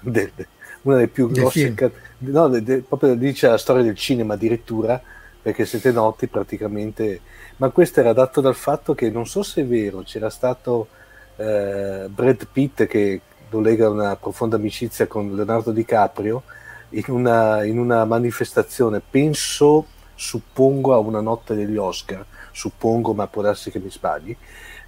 [0.00, 0.46] del- de-
[0.82, 1.74] una delle più grosse, film.
[1.74, 5.00] ca- no, de- de- proprio dice la storia del cinema addirittura,
[5.40, 7.20] perché siete noti praticamente,
[7.56, 10.88] ma questo era dato dal fatto che non so se è vero, c'era stato
[11.36, 16.42] eh, Brad Pitt che lo lega una profonda amicizia con Leonardo DiCaprio
[16.90, 23.42] in una, in una manifestazione, penso, suppongo a una notte degli Oscar, suppongo, ma può
[23.42, 24.36] darsi che mi sbagli,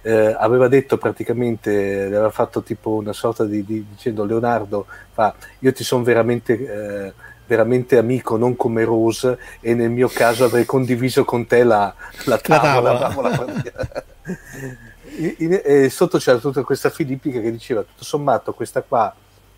[0.01, 5.73] eh, aveva detto praticamente, aveva fatto tipo una sorta di, di- dicendo Leonardo, fa, io
[5.73, 7.13] ti sono veramente, eh,
[7.49, 11.91] veramente amico, non come Rose, e nel mio caso avrei condiviso con te la,
[12.25, 12.97] la tavola.
[12.99, 13.29] tavola.
[13.31, 14.03] tavola.
[15.17, 19.13] In- in- e sotto c'era tutta questa filippica che diceva tutto sommato questa qua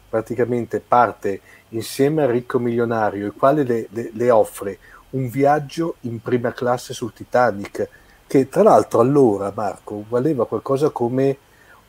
[0.10, 4.80] praticamente parte insieme al ricco milionario il quale le, le- le offre
[5.12, 7.88] un viaggio in prima classe sul Titanic
[8.26, 11.38] che tra l'altro allora Marco valeva qualcosa come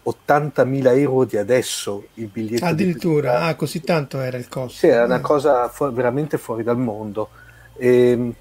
[0.03, 4.79] 80.000 euro di adesso il biglietto di Addirittura, ah, così tanto era il costo.
[4.79, 7.31] Sì, era una cosa fu- veramente fuori dal mondo.
[7.75, 8.35] E,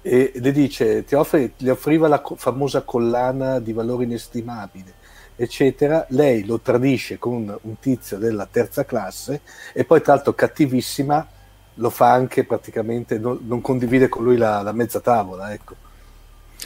[0.00, 4.98] e le dice, ti offre, le offriva la co- famosa collana di valore inestimabile,
[5.34, 6.06] eccetera.
[6.10, 11.28] Lei lo tradisce con un tizio della terza classe e poi, tra l'altro, cattivissima,
[11.74, 15.52] lo fa anche praticamente, non, non condivide con lui la, la mezza tavola.
[15.52, 15.76] Ecco.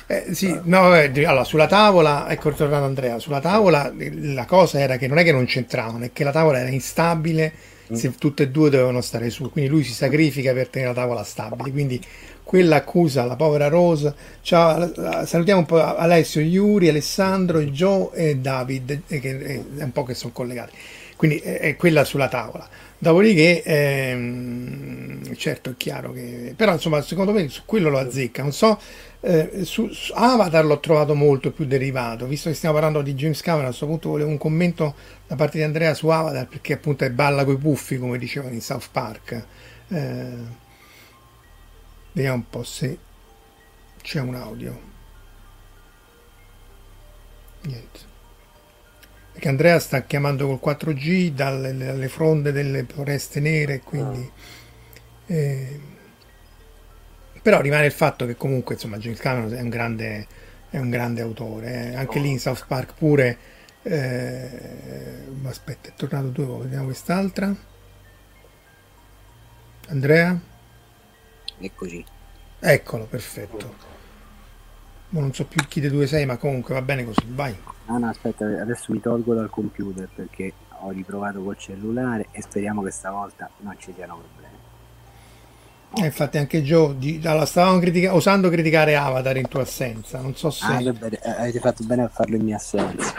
[0.07, 4.81] Eh, sì, no, di- allora sulla tavola, ecco tornato Andrea, sulla tavola eh, la cosa
[4.81, 7.53] era che non è che non c'entravano, è che la tavola era instabile
[7.93, 11.25] se tutte e due dovevano stare su, quindi lui si sacrifica per tenere la tavola
[11.25, 12.01] stabile, quindi
[12.45, 14.15] quella accusa la povera Rose.
[14.43, 14.93] Ciao,
[15.25, 20.03] salutiamo un po' Alessio, Yuri, Alessandro, Joe e David, eh, che eh, è un po'
[20.05, 20.73] che sono collegati.
[21.17, 22.69] Quindi è, è quella sulla tavola.
[22.99, 26.55] Dopodiché, ehm, certo, è chiaro che...
[26.57, 28.43] Però, insomma, secondo me su quello lo azzecca.
[28.43, 28.79] Non so,
[29.21, 32.27] eh, su, su Avatar l'ho trovato molto più derivato.
[32.27, 34.95] Visto che stiamo parlando di James Cameron, a questo punto volevo un commento
[35.27, 38.63] da parte di Andrea su Avatar, perché appunto è balla coi puffi, come dicevano in
[38.63, 39.47] South Park.
[39.89, 40.37] Eh,
[42.13, 42.99] vediamo un po' se
[44.03, 44.81] c'è un audio.
[47.63, 48.01] Niente.
[49.33, 54.29] Perché Andrea sta chiamando col 4G dalle dalle fronde delle foreste nere, quindi...
[55.27, 55.81] eh,
[57.43, 60.27] però rimane il fatto che comunque insomma James Cameron è un grande,
[60.71, 61.93] è un grande autore.
[61.93, 61.95] eh.
[61.97, 63.39] Anche lì in South Park pure...
[63.83, 67.55] eh, aspetta, è tornato due volte, vediamo quest'altra.
[69.89, 70.39] Andrea?
[71.61, 72.05] Eccoci.
[72.61, 73.75] Eccolo, perfetto.
[75.11, 77.57] Non so più chi dei due sei, ma comunque va bene così, vai.
[77.87, 82.83] Ah no, aspetta, adesso mi tolgo dal computer perché ho riprovato col cellulare e speriamo
[82.83, 84.50] che stavolta non ci siano problemi.
[85.93, 90.37] Eh, infatti anche Joe, di- allora, stavamo critica- osando criticare Avatar in tua assenza, non
[90.37, 90.65] so se...
[90.65, 90.95] Ah, eh,
[91.39, 93.13] avete fatto bene a farlo in mia assenza.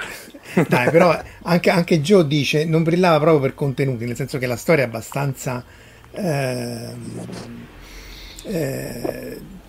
[0.67, 4.55] Dai, però anche, anche Joe dice non brillava proprio per contenuti, nel senso che la
[4.55, 5.63] storia è abbastanza
[6.11, 7.27] ehm,
[8.45, 9.60] eh, s-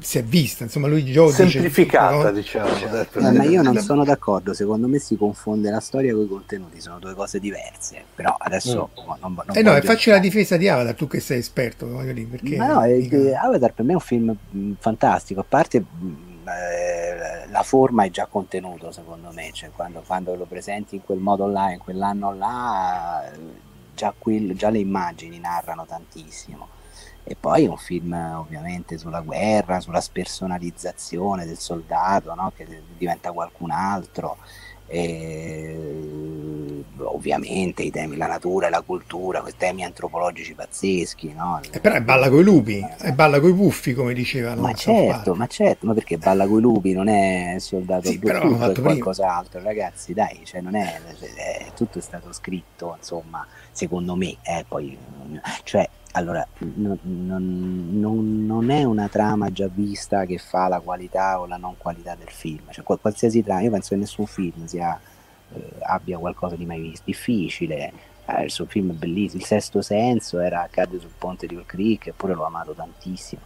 [0.00, 2.86] si è vista, insomma lui Joe Semplificata, dice diciamo.
[2.92, 6.24] dai, per- Eh, ma io non sono d'accordo, secondo me si confonde la storia con
[6.24, 8.90] i contenuti, sono due cose diverse, però adesso
[9.20, 12.12] non, non Eh no, e facci la difesa di Avatar, tu che sei esperto, voglio
[12.12, 15.80] dire, perché Ma no, è- Avatar per me è un film mh, fantastico, a parte
[15.80, 21.02] mh, eh, la forma è già contenuto secondo me, cioè quando, quando lo presenti in
[21.02, 23.38] quel modo là, in quell'anno là, eh,
[23.94, 26.68] già, quel- già le immagini narrano tantissimo.
[27.28, 32.52] E poi è un film eh, ovviamente sulla guerra, sulla spersonalizzazione del soldato no?
[32.54, 32.64] che
[32.96, 34.36] diventa qualcun altro.
[34.86, 41.32] E, ovviamente i temi, la natura e la cultura, questi temi antropologici pazzeschi.
[41.32, 41.60] No?
[41.68, 44.60] E però balla coi lupi, e balla coi puffi, come dicevano.
[44.60, 48.70] Ma certo, ma certo, ma perché balla coi lupi non è soldato sì, però tutto,
[48.70, 51.00] è qualcos'altro, ragazzi, dai, cioè non è,
[51.34, 54.96] è, tutto è stato scritto, insomma, secondo me, eh, poi,
[55.64, 61.46] cioè, allora, non, non, non, è una trama già vista che fa la qualità o
[61.46, 64.98] la non qualità del film, cioè qualsiasi trama, io penso che nessun film sia
[65.52, 67.02] eh, abbia qualcosa di mai visto.
[67.04, 67.92] Difficile,
[68.24, 69.42] eh, il suo film è bellissimo.
[69.42, 73.42] Il sesto senso era Accade sul ponte di Old Creek, eppure l'ho amato tantissimo.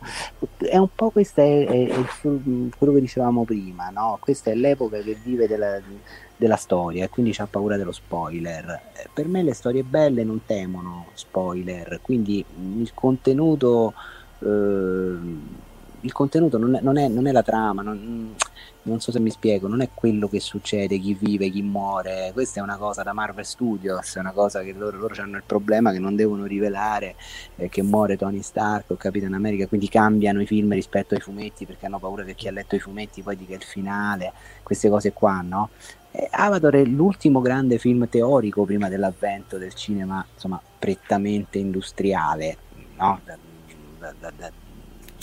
[0.57, 4.17] È un po' questo è, è, è quello che dicevamo prima, no?
[4.21, 5.81] Questa è l'epoca che vive della,
[6.41, 8.81] della storia e quindi ha paura dello spoiler.
[8.95, 12.43] Eh, per me le storie belle non temono spoiler, quindi
[12.79, 13.93] il contenuto.
[14.39, 15.59] Eh,
[16.03, 18.35] il contenuto non è, non è, non è la trama, non,
[18.83, 22.61] non, so se mi spiego, non è quello che succede, chi vive, chi muore, questa
[22.61, 25.93] è una cosa da Marvel Studios, è una cosa che loro, loro hanno il problema
[25.93, 27.17] che non devono rivelare
[27.57, 31.67] eh, che muore Tony Stark o Capitan America, quindi cambiano i film rispetto ai fumetti
[31.67, 34.33] perché hanno paura che chi ha letto i fumetti poi dica il finale,
[34.63, 35.69] queste cose qua, no?
[36.13, 42.57] Eh, Avatar è l'ultimo grande film teorico prima dell'avvento del cinema, insomma, prettamente industriale,
[42.97, 43.21] no?
[43.25, 43.37] da,
[44.19, 44.51] da, da,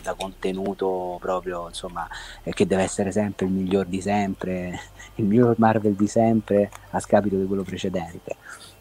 [0.01, 2.07] da contenuto proprio, insomma,
[2.43, 4.79] eh, che deve essere sempre il miglior di sempre,
[5.15, 8.35] il miglior Marvel di sempre a scapito di quello precedente.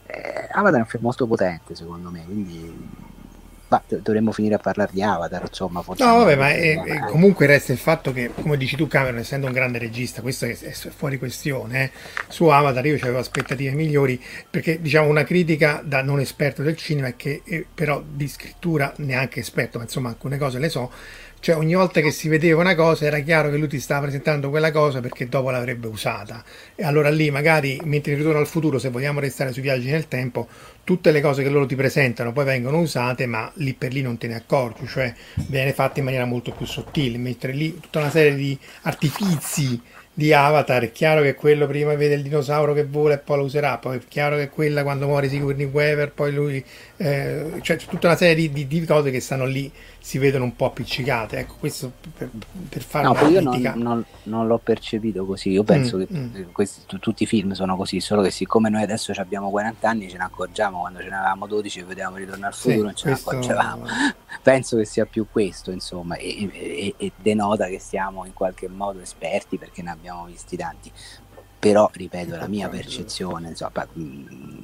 [0.06, 3.14] Eh, Avatar è un film molto potente secondo me, quindi
[3.68, 5.82] ma dovremmo finire a parlare di Avatar, insomma.
[5.82, 9.18] Forse no, vabbè, ma è, è, comunque resta il fatto che, come dici tu, Cameron,
[9.18, 11.84] essendo un grande regista, questo è, è fuori questione.
[11.84, 11.90] Eh.
[12.28, 17.08] Su Avatar io avevo aspettative migliori, perché diciamo una critica da non esperto del cinema
[17.08, 20.90] è che, eh, però di scrittura neanche esperto, ma insomma alcune cose le so
[21.46, 24.50] cioè ogni volta che si vedeva una cosa era chiaro che lui ti stava presentando
[24.50, 26.42] quella cosa perché dopo l'avrebbe usata.
[26.74, 30.48] E allora lì magari, mentre ritorno al futuro, se vogliamo restare sui viaggi nel tempo,
[30.86, 34.18] tutte le cose che loro ti presentano poi vengono usate, ma lì per lì non
[34.18, 35.12] te ne accorgi, cioè
[35.48, 39.82] viene fatta in maniera molto più sottile, mentre lì tutta una serie di artifici
[40.18, 43.42] di Avatar, è chiaro che quello prima vede il dinosauro che vola e poi lo
[43.42, 46.64] userà, poi è chiaro che quella quando muore Sigourney Weaver, poi lui,
[46.96, 50.64] eh, cioè tutta una serie di, di, cose che stanno lì, si vedono un po'
[50.66, 52.30] appiccicate, ecco questo per,
[52.66, 56.06] per fare no, una io non, non, non, l'ho percepito così, io penso mm, che
[56.14, 56.42] mm.
[56.50, 60.16] Questi, tutti i film sono così, solo che siccome noi adesso abbiamo 40 anni ce
[60.16, 63.08] ne accorgiamo, quando ce ne avevamo 12 e vedevamo ritornare al futuro, sì, non ce
[63.08, 63.30] questo...
[63.30, 63.84] accorgevamo,
[64.42, 69.00] penso che sia più questo insomma, e, e, e denota che siamo in qualche modo
[69.00, 70.90] esperti perché ne abbiamo visti tanti
[71.66, 73.86] però ripeto la mia percezione insomma,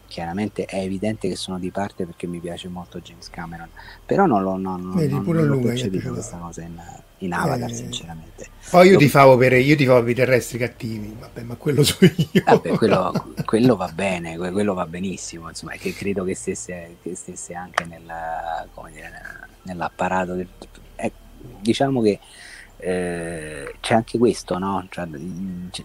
[0.06, 3.68] chiaramente è evidente che sono di parte perché mi piace molto James Cameron
[4.06, 6.80] però non l'ho, non, non, Vedi, non, non percepito questa cosa in,
[7.18, 8.46] in Avatar eh, sinceramente.
[8.70, 11.56] Poi io, io, ti favo per, io ti favo per i terrestri cattivi vabbè ma
[11.56, 12.42] quello so io.
[12.44, 17.54] Vabbè, quello, quello, va bene quello va benissimo insomma che credo che stesse, che stesse
[17.54, 18.02] anche nel,
[18.92, 19.10] dire,
[19.62, 20.46] nell'apparato del,
[20.94, 21.12] eh,
[21.60, 22.20] diciamo che
[22.84, 24.84] eh, c'è anche questo, no?
[24.90, 25.06] Cioè,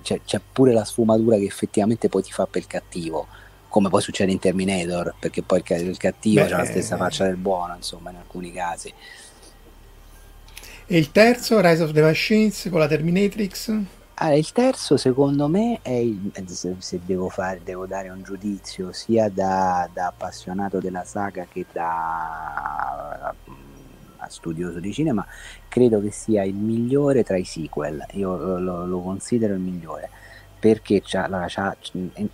[0.02, 3.28] c'è, c'è, pure la sfumatura che effettivamente poi ti fa per il cattivo,
[3.68, 7.36] come poi succede in Terminator, perché poi il, il cattivo ha la stessa faccia del
[7.36, 8.92] buono, insomma, in alcuni casi.
[10.88, 13.80] E il terzo, Rise of the Machines con la Terminatrix?
[14.16, 18.92] Ah, il terzo secondo me è il, se, se devo, fare, devo, dare un giudizio
[18.92, 23.36] sia da, da appassionato della saga che da
[24.28, 25.26] studioso di cinema,
[25.68, 30.10] credo che sia il migliore tra i sequel, io lo, lo considero il migliore
[30.60, 31.76] perché c'ha, allora, c'ha,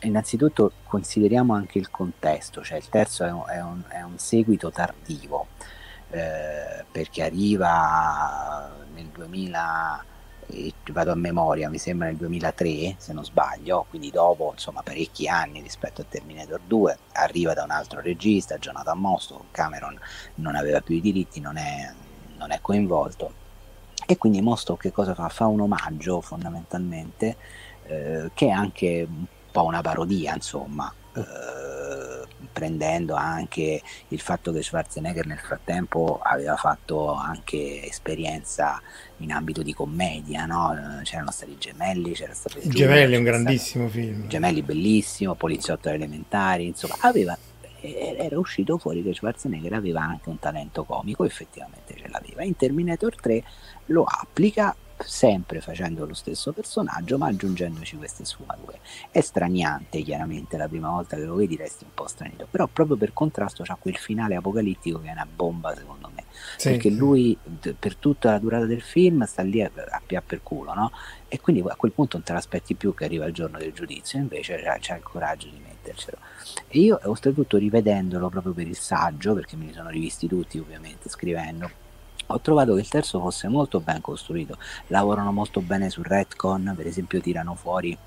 [0.01, 4.71] innanzitutto consideriamo anche il contesto, cioè il terzo è un, è un, è un seguito
[4.71, 5.47] tardivo,
[6.09, 10.05] eh, perché arriva nel 2000
[10.91, 15.61] vado a memoria, mi sembra nel 2003 se non sbaglio, quindi dopo insomma parecchi anni
[15.61, 19.97] rispetto a Terminator 2, arriva da un altro regista, Jonathan Mosto, Cameron
[20.35, 21.91] non aveva più i diritti, non è,
[22.37, 23.41] non è coinvolto
[24.05, 25.29] e quindi Mosto che cosa fa?
[25.29, 27.37] Fa un omaggio fondamentalmente
[27.85, 30.93] eh, che è anche un po' una parodia insomma.
[31.15, 31.62] Eh,
[32.53, 38.81] prendendo anche il fatto che Schwarzenegger nel frattempo aveva fatto anche esperienza
[39.17, 41.01] in ambito di commedia, no?
[41.03, 44.27] c'erano stati i Gemelli, c'era stato il Gemelli è un grandissimo film.
[44.27, 47.37] Gemelli bellissimo, Poliziotto elementari, insomma, aveva
[47.85, 52.43] era uscito fuori che Schwarzenegger aveva anche un talento comico, effettivamente ce l'aveva.
[52.43, 53.43] In Terminator 3
[53.87, 54.73] lo applica
[55.05, 58.79] sempre facendo lo stesso personaggio ma aggiungendoci queste sfumature.
[59.11, 62.97] È straniante chiaramente la prima volta che lo vedi resti un po' stranito, però proprio
[62.97, 66.23] per contrasto c'ha quel finale apocalittico che è una bomba secondo me.
[66.57, 67.37] sì, perché lui
[67.77, 70.91] per tutta la durata del film sta lì a, a per culo, no?
[71.27, 74.19] E quindi a quel punto non te l'aspetti più che arriva il giorno del giudizio,
[74.19, 76.17] invece c'ha il coraggio di mettercelo.
[76.67, 81.09] E io, oltretutto, rivedendolo proprio per il saggio, perché me li sono rivisti tutti ovviamente
[81.09, 81.69] scrivendo,
[82.33, 84.57] ho trovato che il terzo fosse molto ben costruito.
[84.87, 87.97] Lavorano molto bene sul retcon, per esempio tirano fuori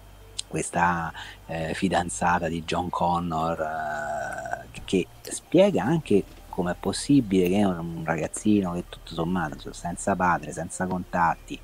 [0.48, 1.12] questa
[1.46, 8.72] eh, fidanzata di John Connor eh, che spiega anche come è possibile che un ragazzino
[8.72, 11.60] che tutto sommato senza padre, senza contatti,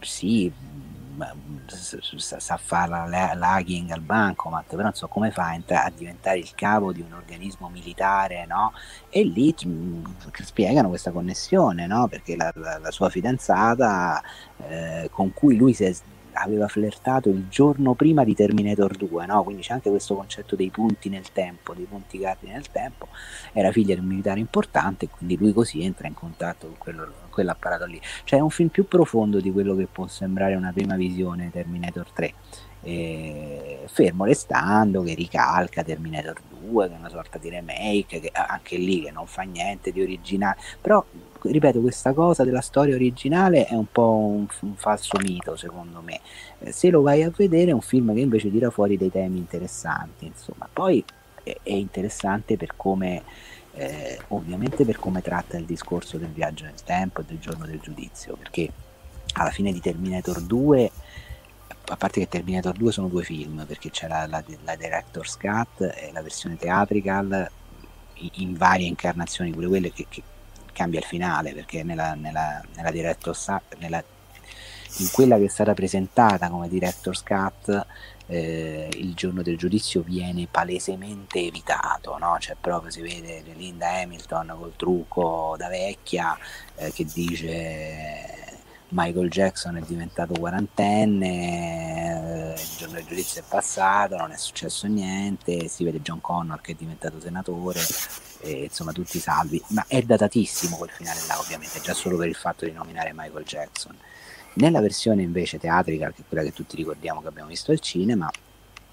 [0.00, 0.52] sì,
[1.66, 6.92] sa fare la l'hacking al bancomat, però non so come fa a, diventare il capo
[6.92, 8.72] di un organismo militare, no?
[9.08, 9.54] E lì
[10.42, 12.08] spiegano questa connessione, no?
[12.08, 14.22] Perché la, la, la sua fidanzata
[14.68, 15.94] eh, con cui lui si è
[16.40, 19.42] aveva flirtato il giorno prima di Terminator 2, no?
[19.42, 23.08] quindi c'è anche questo concetto dei punti nel tempo, dei punti cardini nel tempo,
[23.52, 27.86] era figlia di un militare importante quindi lui così entra in contatto con quello, quell'apparato
[27.86, 28.00] lì.
[28.24, 32.10] Cioè è un film più profondo di quello che può sembrare una prima visione Terminator
[32.10, 32.34] 3.
[32.80, 38.76] Eh, fermo restando che ricalca Terminator 2 che è una sorta di remake che anche
[38.76, 41.04] lì che non fa niente di originale però
[41.42, 46.20] ripeto, questa cosa della storia originale è un po' un, un falso mito, secondo me.
[46.58, 49.38] Eh, se lo vai a vedere è un film che invece tira fuori dei temi
[49.38, 50.68] interessanti, insomma.
[50.72, 51.04] Poi
[51.42, 53.22] è, è interessante per come,
[53.78, 57.78] eh, ovviamente per come tratta il discorso del viaggio nel tempo e del giorno del
[57.80, 58.70] giudizio, perché
[59.34, 60.90] alla fine di Terminator 2
[61.90, 65.80] a parte che Terminator 2 sono due film perché c'è la, la, la Director's Cut
[65.80, 67.50] e la versione theatrical
[68.32, 70.22] in varie incarnazioni pure quelle che, che
[70.72, 73.48] cambia il finale perché nella, nella, nella director's
[73.78, 74.02] nella,
[74.98, 77.86] in quella che è stata presentata come director's cut
[78.28, 82.36] eh, il giorno del giudizio viene palesemente evitato no?
[82.38, 86.36] cioè proprio si vede Linda Hamilton col trucco da vecchia
[86.76, 88.36] eh, che dice
[88.90, 94.86] Michael Jackson è diventato quarantenne, eh, il giorno del giudizio è passato, non è successo
[94.86, 97.80] niente, si vede John Connor che è diventato senatore,
[98.40, 102.34] e, insomma tutti salvi, ma è datatissimo quel finale là ovviamente, già solo per il
[102.34, 103.94] fatto di nominare Michael Jackson.
[104.58, 108.28] Nella versione invece teatrica, che è quella che tutti ricordiamo che abbiamo visto al cinema,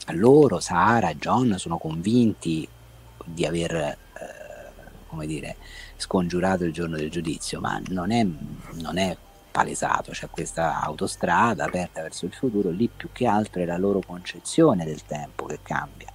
[0.09, 2.67] loro, Sara John sono convinti
[3.23, 3.97] di aver, eh,
[5.07, 5.55] come dire,
[5.97, 8.23] scongiurato il giorno del giudizio, ma non è,
[8.73, 9.17] non è
[9.49, 14.01] palesato, c'è questa autostrada aperta verso il futuro, lì più che altro è la loro
[14.05, 16.09] concezione del tempo che cambia,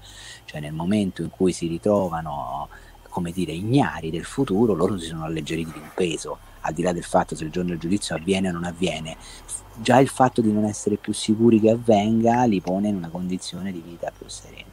[0.44, 2.68] cioè nel momento in cui si ritrovano
[3.08, 6.92] come dire ignari del futuro, loro si sono alleggeriti di un peso, al di là
[6.92, 9.16] del fatto se il giorno del giudizio avviene o non avviene,
[9.76, 13.72] già il fatto di non essere più sicuri che avvenga li pone in una condizione
[13.72, 14.68] di vita più serena.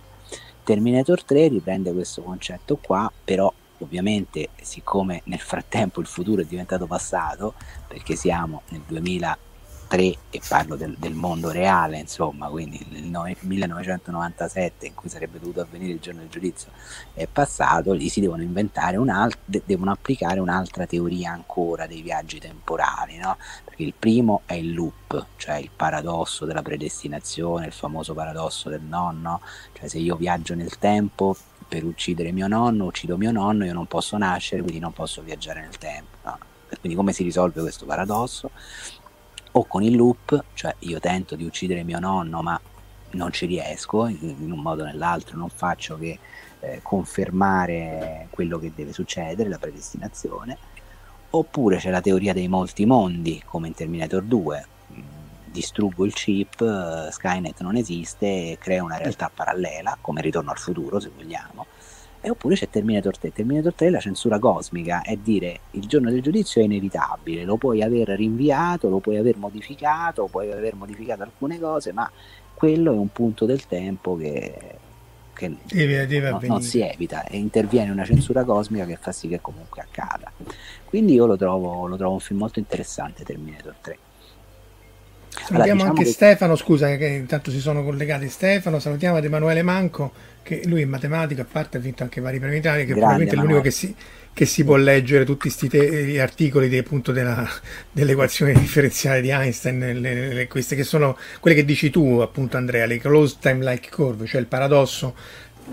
[0.64, 6.88] Terminator 3 riprende questo concetto qua, però Ovviamente, siccome nel frattempo il futuro è diventato
[6.88, 7.54] passato,
[7.88, 9.47] perché siamo nel 2000 3
[9.96, 13.06] e parlo del, del, mondo reale, insomma, quindi il
[13.40, 16.72] 1997 in cui sarebbe dovuto avvenire il giorno del giudizio
[17.14, 23.18] è passato, lì si devono inventare un'altra, devono applicare un'altra teoria ancora dei viaggi temporali,
[23.18, 23.38] no?
[23.64, 28.82] Perché il primo è il loop, cioè il paradosso della predestinazione, il famoso paradosso del
[28.82, 29.42] nonno,
[29.74, 31.36] cioè se io viaggio nel tempo
[31.68, 35.62] per uccidere mio nonno, uccido mio nonno, io non posso nascere, quindi non posso viaggiare
[35.62, 36.18] nel tempo.
[36.24, 36.38] No?
[36.80, 38.52] Quindi come si risolve questo paradosso?
[39.58, 42.60] O con il loop, cioè io tento di uccidere mio nonno ma
[43.12, 46.20] non ci riesco in un modo o nell'altro, non faccio che
[46.60, 50.58] eh, confermare quello che deve succedere, la predestinazione,
[51.32, 55.00] oppure c'è la teoria dei molti mondi come in Terminator 2, mm,
[55.46, 61.10] distruggo il chip, Skynet non esiste creo una realtà parallela come Ritorno al futuro se
[61.16, 61.66] vogliamo
[62.28, 63.32] e oppure c'è Terminator 3.
[63.32, 67.56] Terminator 3 è la censura cosmica, è dire il giorno del giudizio è inevitabile, lo
[67.56, 72.10] puoi aver rinviato, lo puoi aver modificato, puoi aver modificato alcune cose, ma
[72.54, 74.54] quello è un punto del tempo che,
[75.34, 79.30] che deve, deve no, non si evita e interviene una censura cosmica che fa sì
[79.30, 80.32] che comunque accada.
[80.84, 83.98] Quindi io lo trovo, lo trovo un film molto interessante, Terminator 3.
[85.46, 86.10] Salutiamo allora, diciamo anche che...
[86.10, 88.28] Stefano, scusa che intanto si sono collegati.
[88.30, 90.12] Stefano, salutiamo ad Emanuele Manco
[90.48, 93.36] che lui è matematico, a parte ha vinto anche vari premi Italia, che Grande, probabilmente
[93.36, 93.94] è l'unico che si,
[94.34, 97.46] che si, può leggere tutti questi articoli di, appunto della,
[97.92, 102.86] dell'equazione differenziale di Einstein, le, le, queste che sono quelle che dici tu appunto Andrea,
[102.86, 105.16] le closed time like curve, cioè il paradosso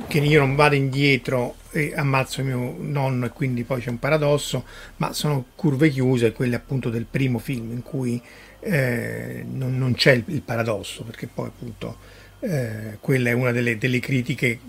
[0.09, 4.65] che io non vado indietro e ammazzo mio nonno e quindi poi c'è un paradosso,
[4.97, 8.21] ma sono curve chiuse, quelle appunto del primo film in cui
[8.65, 11.99] eh, non, non, c'è il, il paradosso, perché poi appunto
[12.41, 14.61] eh, quella è una delle, delle, critiche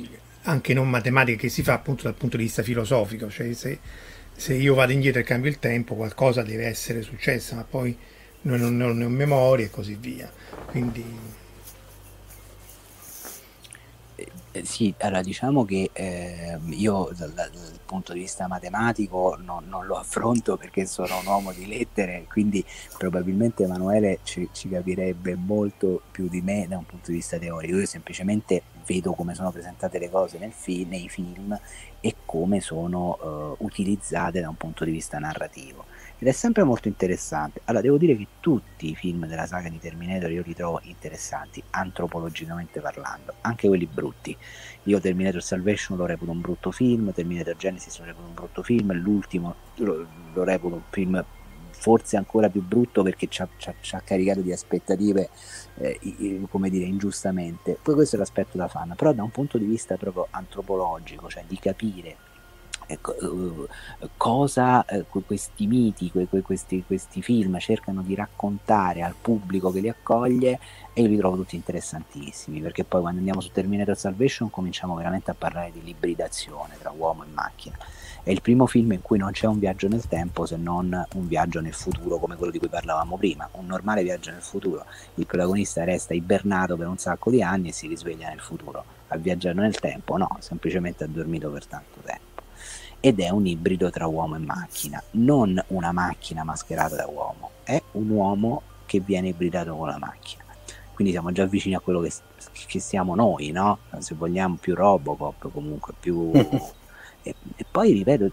[0.44, 3.80] anche non matematiche che si fa appunto dal punto di vista filosofico, cioè se
[4.38, 7.98] se io vado indietro e cambio il tempo, qualcosa deve essere successo, ma poi
[8.42, 10.30] non, non, non ho memoria e così via.
[10.66, 11.04] Quindi
[14.56, 17.52] Eh, sì, allora diciamo che eh, io dal, dal,
[17.86, 22.64] punto di vista matematico non, non, lo affronto perché sono un uomo di lettere, quindi
[22.98, 27.78] probabilmente Emanuele ci, ci, capirebbe molto più di me da un punto di vista teorico.
[27.78, 31.58] Io semplicemente vedo come sono presentate le cose fi- nei film
[32.00, 35.86] e come sono uh, utilizzate da un punto di vista narrativo
[36.18, 37.62] ed è sempre molto interessante.
[37.66, 41.62] Allora, devo dire che tutti i film della saga di Terminator io li trovo interessanti,
[41.72, 44.36] antropologicamente parlando, anche quelli brutti.
[44.84, 48.94] Io Terminator Salvation lo reputo un brutto film, Terminator Genesis lo reputo un brutto film,
[48.94, 51.24] l'ultimo lo, lo reputo un film
[51.78, 55.30] forse ancora più brutto perché ci ha, ci ha, ci ha caricato di aspettative,
[55.76, 57.78] eh, come dire, ingiustamente.
[57.82, 61.44] Poi questo è l'aspetto da fan, però da un punto di vista proprio antropologico, cioè
[61.46, 62.16] di capire
[62.88, 63.68] Ecco, uh,
[64.16, 69.80] cosa uh, questi miti, que, que, questi, questi, film cercano di raccontare al pubblico che
[69.80, 70.60] li accoglie
[70.94, 75.32] e io li trovo tutti interessantissimi perché poi quando andiamo su Terminator Salvation cominciamo veramente
[75.32, 77.76] a parlare di ibridazione tra uomo e macchina.
[78.22, 81.28] È il primo film in cui non c'è un viaggio nel tempo se non un
[81.28, 83.48] viaggio nel futuro come quello di cui parlavamo prima.
[83.54, 84.86] Un normale viaggio nel futuro.
[85.16, 88.84] Il protagonista resta ibernato per un sacco di anni e si risveglia nel futuro.
[89.10, 90.18] A viaggiare nel tempo?
[90.18, 92.25] No, semplicemente ha dormito per tanto tempo
[93.06, 97.80] ed è un ibrido tra uomo e macchina, non una macchina mascherata da uomo, è
[97.92, 100.44] un uomo che viene ibridato con la macchina.
[100.92, 102.12] Quindi siamo già vicini a quello che,
[102.66, 103.78] che siamo noi, no?
[104.00, 106.32] Se vogliamo più Robocop, comunque più...
[106.34, 108.32] e, e, poi, ripeto,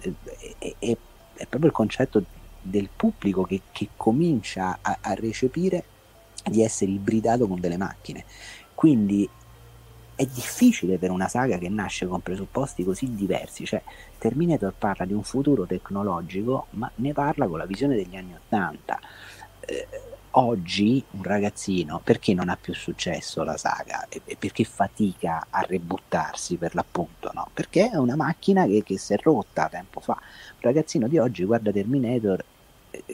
[0.59, 0.97] è, è,
[1.35, 2.25] è, proprio il concetto
[2.63, 5.85] del pubblico che, che comincia a, a recepire
[6.45, 8.25] di essere ibridato con delle macchine.
[8.75, 9.29] Quindi
[10.15, 13.83] è difficile per una saga che nasce con presupposti così diversi, cioè
[14.19, 19.01] Terminator parla di un futuro tecnologico, ma ne parla con la visione degli anni Ottanta.
[19.61, 19.87] Eh,
[20.33, 25.61] oggi un ragazzino, perché non ha più successo la saga e, e perché fatica a
[25.63, 27.31] rebuttarsi per l'appunto?
[27.35, 27.49] No?
[27.53, 30.17] Perché è una macchina che, che si è rotta tempo fa.
[30.21, 32.45] Un ragazzino di oggi guarda Terminator
[32.91, 33.05] eh,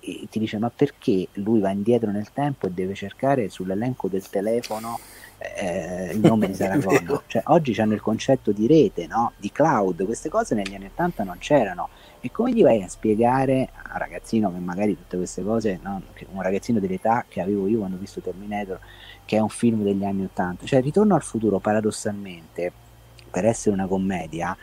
[0.00, 4.28] e, ti dice ma perché lui va indietro nel tempo e deve cercare sull'elenco del
[4.28, 4.98] telefono
[5.56, 7.22] eh, il nome di Saragona.
[7.26, 9.32] Cioè, oggi hanno il concetto di rete, no?
[9.36, 11.88] di cloud, queste cose negli anni 80 non c'erano.
[12.20, 16.00] E come gli vai a spiegare a un ragazzino che magari tutte queste cose, no?
[16.30, 18.80] un ragazzino dell'età che avevo io quando ho visto Terminator,
[19.24, 22.72] che è un film degli anni 80, cioè Ritorno al futuro paradossalmente,
[23.30, 24.56] per essere una commedia,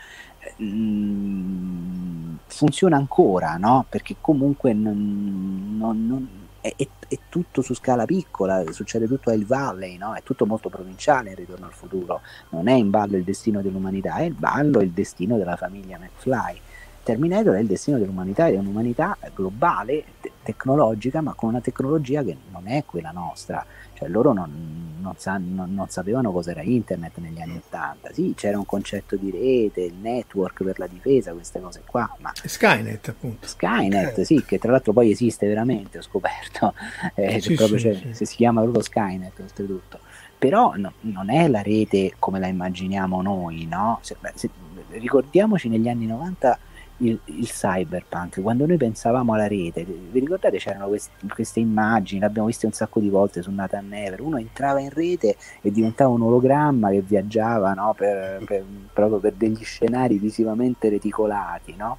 [0.56, 3.86] mh, mm, funziona ancora, no?
[3.88, 6.28] Perché comunque non, non, non
[6.62, 10.14] è, è, è, tutto su scala piccola, succede tutto a Hill Valley, no?
[10.14, 14.16] è tutto molto provinciale in Ritorno al futuro, non è in ballo il destino dell'umanità,
[14.16, 16.58] è in ballo il destino della famiglia McFly.
[17.02, 22.36] Terminator è il destino dell'umanità, è un'umanità globale, te- tecnologica, ma con una tecnologia che
[22.52, 23.66] non è quella nostra
[24.02, 28.58] cioè loro non, non, sa, non, non, sapevano cos'era internet negli anni 80, sì c'era
[28.58, 32.32] un concetto di rete, il network per la difesa, queste cose qua, ma...
[32.34, 33.46] Skynet appunto.
[33.46, 34.24] Skynet, eh.
[34.24, 36.74] sì, che tra l'altro poi esiste veramente, ho scoperto,
[37.14, 38.24] eh, sì, sì, sì.
[38.24, 40.00] si chiama proprio Skynet oltretutto,
[40.36, 43.98] però no, non è la rete come la immaginiamo noi, no?
[44.02, 44.50] Se, se,
[44.88, 46.58] ricordiamoci negli anni 90
[47.02, 52.46] il, il, cyberpunk, quando noi pensavamo alla rete, vi ricordate c'erano quest, queste immagini, l'abbiamo
[52.46, 56.22] viste un sacco di volte su Nathan Never, uno entrava in rete e diventava un
[56.22, 57.94] ologramma che viaggiava no?
[57.96, 61.98] per, per, proprio per degli scenari visivamente reticolati, no?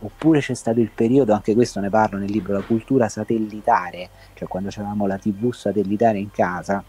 [0.00, 4.46] oppure c'è stato il periodo, anche questo ne parlo nel libro, la cultura satellitare, cioè
[4.46, 6.82] quando avevamo la tv satellitare in casa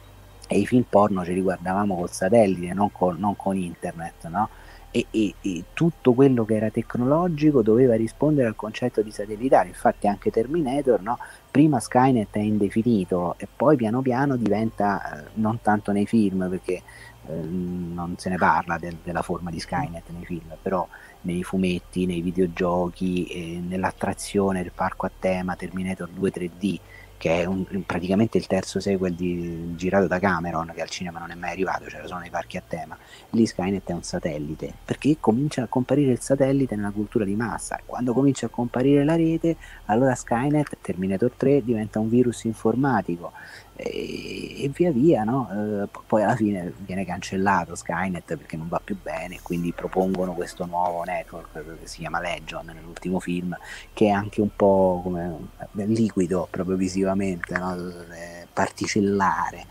[0.47, 4.49] e i film porno ci riguardavamo col satellite, non con, non con internet, no?
[4.95, 9.67] E, e, e, tutto quello che era tecnologico doveva rispondere al concetto di satellitare.
[9.67, 11.17] Infatti anche Terminator, no?
[11.51, 16.81] prima Skynet è indefinito e poi piano piano diventa, eh, non tanto nei film perché
[17.27, 20.87] eh, non se ne parla de- della forma di Skynet nei film, però
[21.21, 26.79] nei fumetti, nei videogiochi, eh, nell'attrazione del parco a tema Terminator 2 3D
[27.17, 31.31] che è un, praticamente il terzo sequel di, girato da Cameron, che al cinema non
[31.31, 32.97] è mai arrivato, c'era solo nei parchi a tema.
[33.31, 37.79] Lì Skynet è un satellite, perché comincia a comparire il satellite nella cultura di massa.
[37.85, 39.55] Quando comincia a comparire la rete,
[39.85, 43.31] allora Skynet, Terminator 3, diventa un virus informatico
[43.75, 45.49] e, via via, no?
[45.83, 50.65] eh, poi alla fine viene cancellato Skynet perché non va più bene, quindi propongono questo
[50.65, 53.55] nuovo network che si chiama Legion nell'ultimo film,
[53.93, 57.75] che è anche un po' come liquido proprio visivamente, no?
[57.75, 59.65] Eh, particellare,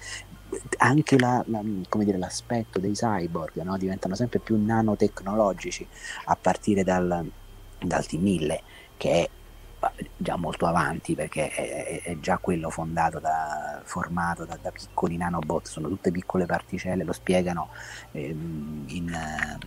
[0.78, 3.76] anche la, la, dire, l'aspetto dei cyborg no?
[3.76, 5.86] diventano sempre più nanotecnologici
[6.26, 7.28] a partire dal,
[7.78, 8.58] dal T1000
[8.96, 9.28] che è
[10.16, 15.66] già molto avanti perché è, è già quello fondato da, formato da, da, piccoli nanobot,
[15.66, 17.68] sono tutte piccole particelle, lo spiegano
[18.12, 19.58] ehm, in, eh,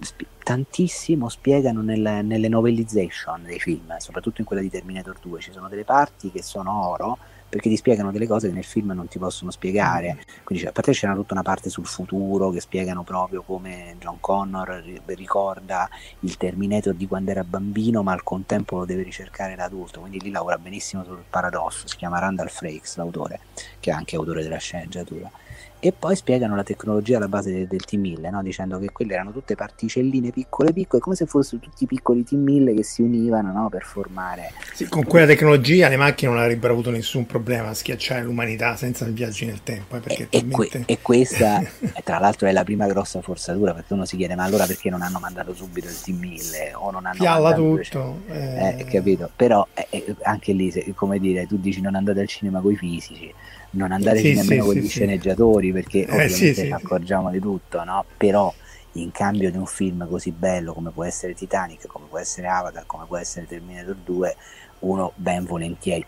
[0.00, 5.52] sp- tantissimo, spiegano nel, nelle novelization dei film, soprattutto in quella di Terminator 2, ci
[5.52, 7.18] sono delle parti che sono oro
[7.48, 10.18] perché ti spiegano delle cose che nel film non ti possono spiegare.
[10.44, 14.82] Quindi a parte c'era tutta una parte sul futuro che spiegano proprio come John Connor
[15.06, 15.88] ricorda
[16.20, 20.00] il Terminator di quando era bambino, ma al contempo lo deve ricercare l'adulto.
[20.00, 21.86] Quindi lì lavora benissimo sul paradosso.
[21.86, 23.40] Si chiama Randall Frakes, l'autore,
[23.80, 25.30] che è anche autore della sceneggiatura
[25.78, 28.42] e poi spiegano la tecnologia alla base del, del T1000, no?
[28.42, 32.82] dicendo che quelle erano tutte particelline piccole piccole, come se fossero tutti piccoli T1000 che
[32.82, 33.68] si univano no?
[33.68, 34.52] per formare...
[34.74, 39.04] Sì, con quella tecnologia le macchine non avrebbero avuto nessun problema a schiacciare l'umanità senza
[39.04, 39.96] il viaggio nel tempo.
[39.96, 41.62] Eh, e, e, que- e, questa,
[42.02, 45.02] tra l'altro, è la prima grossa forzatura, perché uno si chiede, ma allora perché non
[45.02, 47.76] hanno mandato subito il T1000 o non hanno Pialla mandato...
[47.76, 48.20] tutto.
[48.28, 48.76] Eh...
[48.78, 49.30] Eh, capito?
[49.34, 52.76] Però eh, anche lì, se, come dire, tu dici non andate al cinema con i
[52.76, 53.32] fisici
[53.76, 57.84] non andare sì, nemmeno sì, con gli sceneggiatori perché eh, ovviamente ci accorgiamo di tutto,
[57.84, 58.04] no?
[58.16, 58.52] però
[58.92, 62.84] in cambio di un film così bello come può essere Titanic, come può essere Avatar,
[62.86, 64.36] come può essere Terminator 2,
[64.80, 66.06] uno ben volentieri,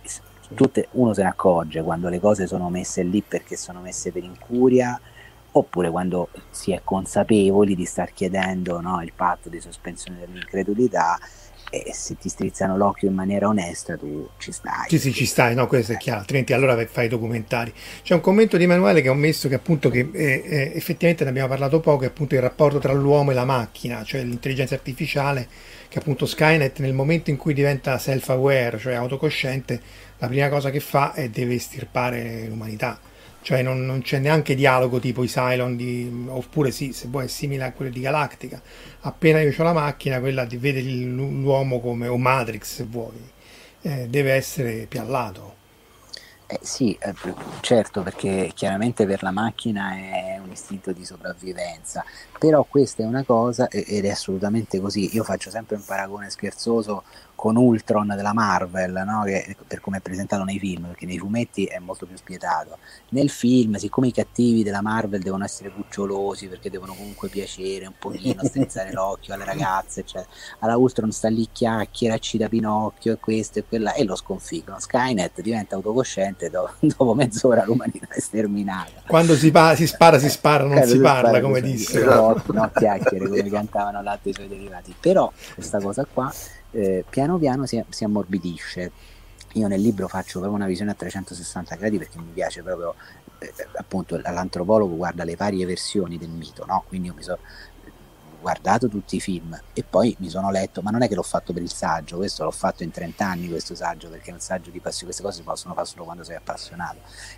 [0.54, 4.24] tutte, uno se ne accorge quando le cose sono messe lì perché sono messe per
[4.24, 4.98] incuria
[5.50, 11.18] oppure quando si è consapevoli di star chiedendo no, il patto di sospensione dell'incredulità
[11.70, 14.88] e se ti strizzano l'occhio in maniera onesta tu ci stai.
[14.88, 17.72] Sì, sì, ci stai, no, questo è chiaro, altrimenti allora fai i documentari.
[18.02, 21.30] C'è un commento di Emanuele che ho messo che appunto che eh, eh, effettivamente ne
[21.30, 25.48] abbiamo parlato poco, è appunto il rapporto tra l'uomo e la macchina, cioè l'intelligenza artificiale,
[25.88, 29.80] che appunto Skynet nel momento in cui diventa self-aware, cioè autocosciente,
[30.18, 32.98] la prima cosa che fa è deve estirpare l'umanità
[33.48, 37.28] cioè non, non, c'è neanche dialogo tipo i Cylon di, oppure sì, se vuoi è
[37.28, 38.60] simile a quello di Galactica.
[39.00, 43.30] Appena io ho la macchina quella di vede l'uomo come o Matrix se vuoi
[43.80, 45.54] eh, deve essere piallato.
[46.46, 47.14] Eh, sì, eh,
[47.62, 52.04] certo, perché chiaramente per la macchina è un istinto di sopravvivenza,
[52.38, 55.14] però questa è una cosa ed è assolutamente così.
[55.14, 57.02] Io faccio sempre un paragone scherzoso
[57.38, 59.22] con Ultron della Marvel, no?
[59.22, 62.78] che, per come è presentato nei film, perché nei fumetti è molto più spietato.
[63.10, 67.92] Nel film, siccome i cattivi della Marvel devono essere cucciolosi, perché devono comunque piacere un
[67.96, 70.26] pochino, strizzare l'occhio alle ragazze, cioè,
[70.58, 74.80] alla Ultron sta lì chiacchiera, ci da Pinocchio e questo e quella, e lo sconfiggono.
[74.80, 79.02] Skynet diventa autocosciente, dopo, dopo mezz'ora l'umanità è sterminata.
[79.06, 82.02] Quando si, pa- si spara, si spara, non si, si parla, spara, come disse.
[82.04, 84.92] No, no, chiacchiere, come cantavano l'altro i suoi derivati.
[84.98, 86.32] Però questa cosa qua
[86.72, 88.92] eh, piano piano si, si, ammorbidisce.
[89.54, 92.94] Io nel libro faccio proprio una visione a 360 gradi perché mi piace proprio,
[93.38, 96.84] eh, appunto, l'antropologo guarda le varie versioni del mito, no?
[96.86, 97.38] quindi io mi sono
[98.48, 101.52] guardato tutti i film e poi mi sono letto, ma non è che l'ho fatto
[101.52, 104.80] per il saggio, questo l'ho fatto in 30 anni questo saggio, perché un saggio di
[104.80, 106.96] passione, queste cose si possono fare solo quando sei appassionato.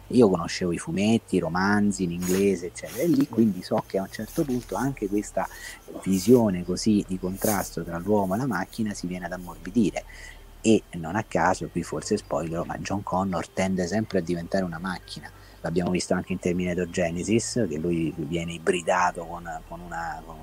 [0.09, 4.03] Io conoscevo i fumetti, i romanzi in inglese, eccetera, e lì quindi so che a
[4.03, 5.49] un certo punto anche questa
[6.05, 10.05] visione così di contrasto tra l'uomo e la macchina si viene ad ammorbidire
[10.61, 14.79] e non a caso, qui forse spoiler, ma John Connor tende sempre a diventare una
[14.79, 15.29] macchina.
[15.63, 20.37] L'abbiamo visto anche in Terminator Genesis, che lui viene ibridato con, con una, con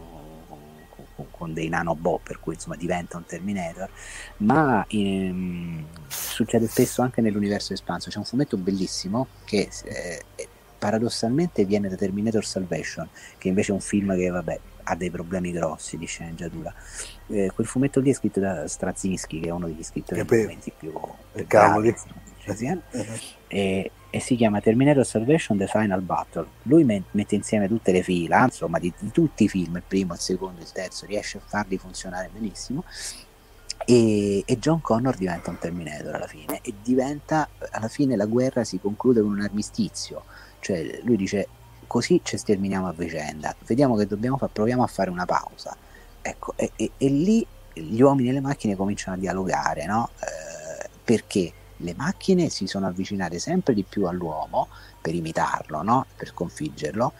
[1.31, 3.89] con dei nanobot per cui insomma diventa un Terminator
[4.37, 8.09] ma ehm, succede spesso anche nell'universo espanso.
[8.09, 10.23] C'è un fumetto bellissimo che eh,
[10.77, 13.07] paradossalmente viene da Terminator Salvation
[13.37, 14.59] che invece è un film che vabbè
[14.89, 16.73] ha dei problemi grossi di sceneggiatura.
[17.27, 21.45] Eh, quel fumetto lì è scritto da Straczynski che è uno degli scrittori più, più
[21.45, 21.93] bravi,
[22.91, 23.03] uh-huh.
[23.47, 26.47] e, e si chiama Terminator Salvation The Final Battle.
[26.63, 30.19] Lui mette insieme tutte le fila, insomma, di, di, tutti i film, il primo, il
[30.19, 32.83] secondo, il terzo, riesce a farli funzionare benissimo.
[33.85, 38.63] E, e, John Connor diventa un Terminator alla fine e diventa alla fine la guerra
[38.63, 40.23] si conclude con un armistizio
[40.59, 41.47] cioè lui dice
[41.85, 45.77] così ci sterminiamo a vicenda vediamo che dobbiamo fare proviamo a fare una pausa
[46.23, 50.09] ecco e, e, e lì gli uomini e le macchine cominciano a dialogare no?
[50.21, 54.67] Eh, perché le macchine si sono avvicinate sempre di più all'uomo
[55.01, 56.05] per imitarlo, no?
[56.15, 57.13] per sconfiggerlo,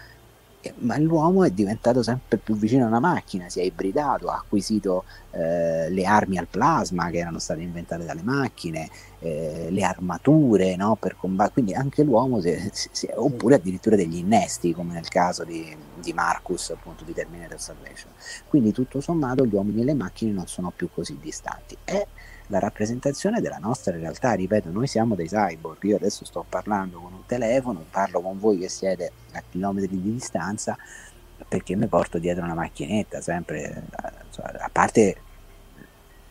[0.80, 5.04] ma l'uomo è diventato sempre più vicino a una macchina, si è ibridato, ha acquisito
[5.32, 8.90] eh, le armi al plasma che erano state inventate dalle macchine,
[9.20, 10.96] eh, le armature no?
[10.96, 15.76] per combattere, quindi anche l'uomo, si, si, oppure addirittura degli innesti, come nel caso di,
[16.02, 18.12] di Marcus, appunto di Terminator Salvation.
[18.48, 21.78] Quindi tutto sommato gli uomini e le macchine non sono più così distanti.
[21.84, 22.06] È
[22.48, 24.34] la rappresentazione della nostra realtà.
[24.34, 25.84] Ripeto, noi siamo dei cyborg.
[25.84, 30.14] Io adesso sto parlando con un telefono, parlo con voi che siete a chilometri di
[30.14, 30.78] distanza
[31.48, 35.22] perché mi porto dietro una macchinetta, sempre a parte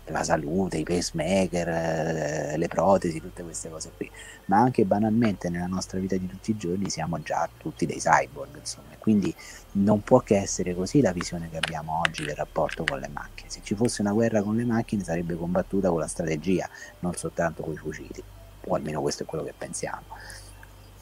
[0.06, 4.10] la salute, i pacemaker, eh, le protesi, tutte queste cose qui,
[4.46, 8.56] ma anche banalmente nella nostra vita di tutti i giorni siamo già tutti dei cyborg,
[8.56, 9.32] insomma, quindi
[9.74, 13.48] non può che essere così la visione che abbiamo oggi del rapporto con le macchine.
[13.48, 17.62] Se ci fosse una guerra con le macchine sarebbe combattuta con la strategia, non soltanto
[17.62, 18.20] con i fucili,
[18.64, 20.02] o almeno questo è quello che pensiamo.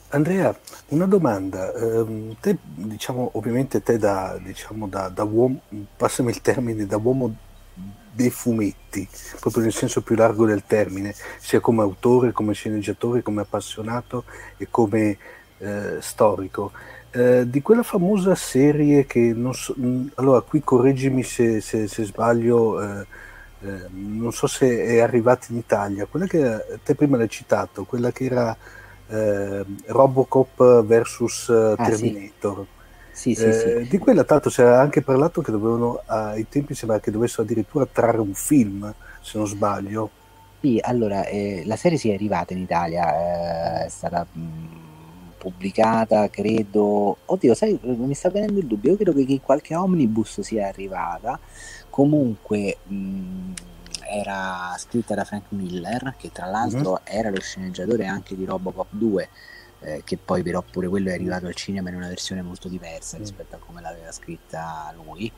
[0.09, 0.55] Andrea,
[0.89, 1.73] una domanda.
[1.73, 5.61] Eh, te, diciamo, ovviamente te da, diciamo, da, da uomo,
[5.97, 7.35] passami il termine, da uomo
[8.11, 13.41] dei fumetti, proprio nel senso più largo del termine, sia come autore, come sceneggiatore, come
[13.41, 14.25] appassionato
[14.57, 15.17] e come
[15.57, 16.71] eh, storico.
[17.15, 22.03] Eh, di quella famosa serie che non so, mh, allora qui correggimi se, se, se
[22.03, 23.05] sbaglio, eh,
[23.61, 28.11] eh, non so se è arrivata in Italia, quella che te prima l'hai citato, quella
[28.11, 28.57] che era
[29.07, 32.65] eh, Robocop versus eh, ah, Terminator.
[33.13, 33.87] Sì sì, sì.
[33.87, 37.87] Di quella tanto si era anche parlato che dovevano, ai tempi sembra che dovessero addirittura
[37.89, 40.09] trarre un film, se non sbaglio.
[40.59, 41.23] Sì, allora,
[41.63, 44.84] la serie si è arrivata in Italia, è stata mh, mm,
[45.49, 47.17] pubblicata, credo...
[47.25, 51.39] Oddio, sai, mi sta venendo il dubbio, io credo che qualche omnibus sia arrivata,
[51.89, 52.77] comunque...
[52.83, 53.53] Mh, mm,
[54.07, 57.17] era scritta da Frank Miller, che tra l'altro mm-hmm.
[57.17, 59.29] era lo sceneggiatore anche di Robocop 2,
[59.79, 63.17] eh, che poi però pure quello è arrivato al cinema in una versione molto diversa
[63.17, 65.31] rispetto a come l'aveva scritta lui.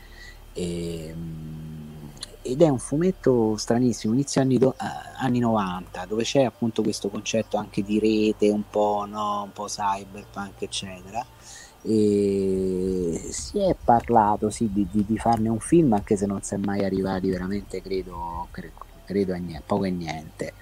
[0.51, 2.11] E, ehm,
[2.47, 4.83] ed è un fumetto stranissimo, inizio anni, do, uh,
[5.17, 9.65] anni 90, dove c'è appunto questo concetto anche di rete, un po', no, un po'
[9.65, 11.25] cyberpunk, eccetera.
[11.81, 16.55] E si è parlato sì, di, di, di, farne un film, anche se non si
[16.55, 18.75] è mai arrivati veramente, credo, credo,
[19.05, 20.53] credo a niente, poco e niente.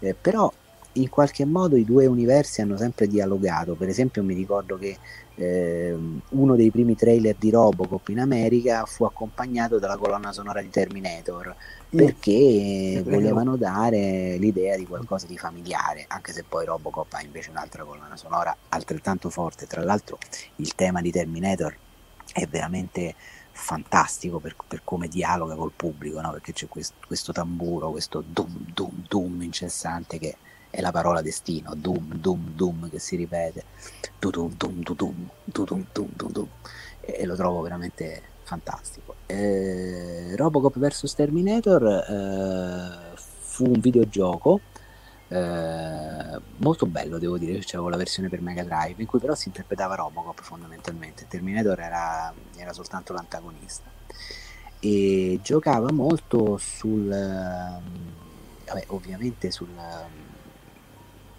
[0.00, 0.52] Eh, però
[0.94, 3.74] in qualche modo i due universi hanno sempre dialogato.
[3.74, 4.96] Per esempio, mi ricordo che
[5.36, 5.96] eh,
[6.28, 11.54] uno dei primi trailer di Robocop in America fu accompagnato dalla colonna sonora di Terminator
[11.90, 17.84] perché volevano dare l'idea di qualcosa di familiare, anche se poi Robocop ha invece un'altra
[17.84, 19.66] colonna sonora altrettanto forte.
[19.66, 20.18] Tra l'altro,
[20.56, 21.76] il tema di Terminator
[22.32, 23.14] è veramente
[23.52, 26.32] fantastico per, per come dialoga col pubblico, no?
[26.32, 30.36] perché c'è questo, questo tamburo, questo dum dum dum incessante che
[30.74, 33.64] è la parola destino, dum dum dum che si ripete,
[34.18, 36.48] dum dum dum dum dum
[37.00, 39.14] e lo trovo veramente fantastico.
[39.26, 44.60] Eh, Robocop vs Terminator eh, fu un videogioco
[45.28, 49.48] eh, molto bello, devo dire, c'avevo la versione per Mega Drive in cui però si
[49.48, 53.88] interpretava Robocop fondamentalmente, Terminator era, era soltanto l'antagonista.
[54.80, 57.10] E giocava molto sul...
[57.10, 58.12] Ehm,
[58.66, 60.34] vabbè, ovviamente sul ehm,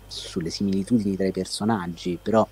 [0.08, 2.48] sulle similitudini tra i personaggi, però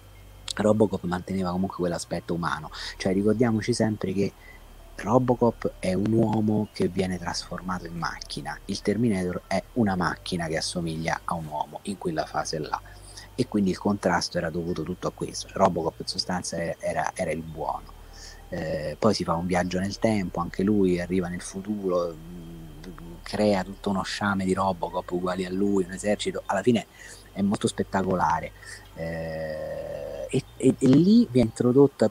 [0.56, 2.70] Robocop manteneva comunque quell'aspetto umano.
[2.98, 4.34] Cioè ricordiamoci sempre che
[4.96, 10.58] Robocop è un uomo che viene trasformato in macchina, il Terminator è una macchina che
[10.58, 12.80] assomiglia a un uomo in quella fase là.
[13.36, 15.48] E quindi il contrasto era dovuto tutto a questo.
[15.54, 18.02] Robocop in sostanza era, era il buono.
[18.50, 22.16] Eh, poi si fa un viaggio nel tempo, anche lui arriva nel futuro,
[23.24, 26.44] crea tutto uno sciame di Robocop uguali a lui, un esercito.
[26.46, 26.86] Alla fine
[27.34, 28.52] è molto spettacolare.
[28.96, 32.10] Eh, e, e, e, lì vi è introdotta,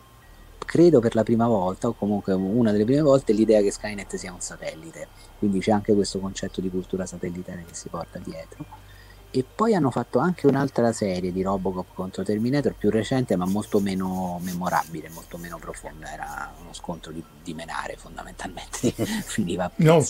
[0.58, 4.32] credo per la prima volta, o comunque una delle prime volte, l'idea che Skynet sia
[4.32, 5.08] un satellite.
[5.38, 8.90] Quindi c'è anche questo concetto di cultura satellitare che si porta dietro.
[9.34, 13.80] E poi hanno fatto anche un'altra serie di Robocop contro Terminator più recente, ma molto
[13.80, 16.12] meno memorabile, molto meno profonda.
[16.12, 18.92] Era uno scontro di, di menare fondamentalmente.
[19.24, 20.06] Finiva no,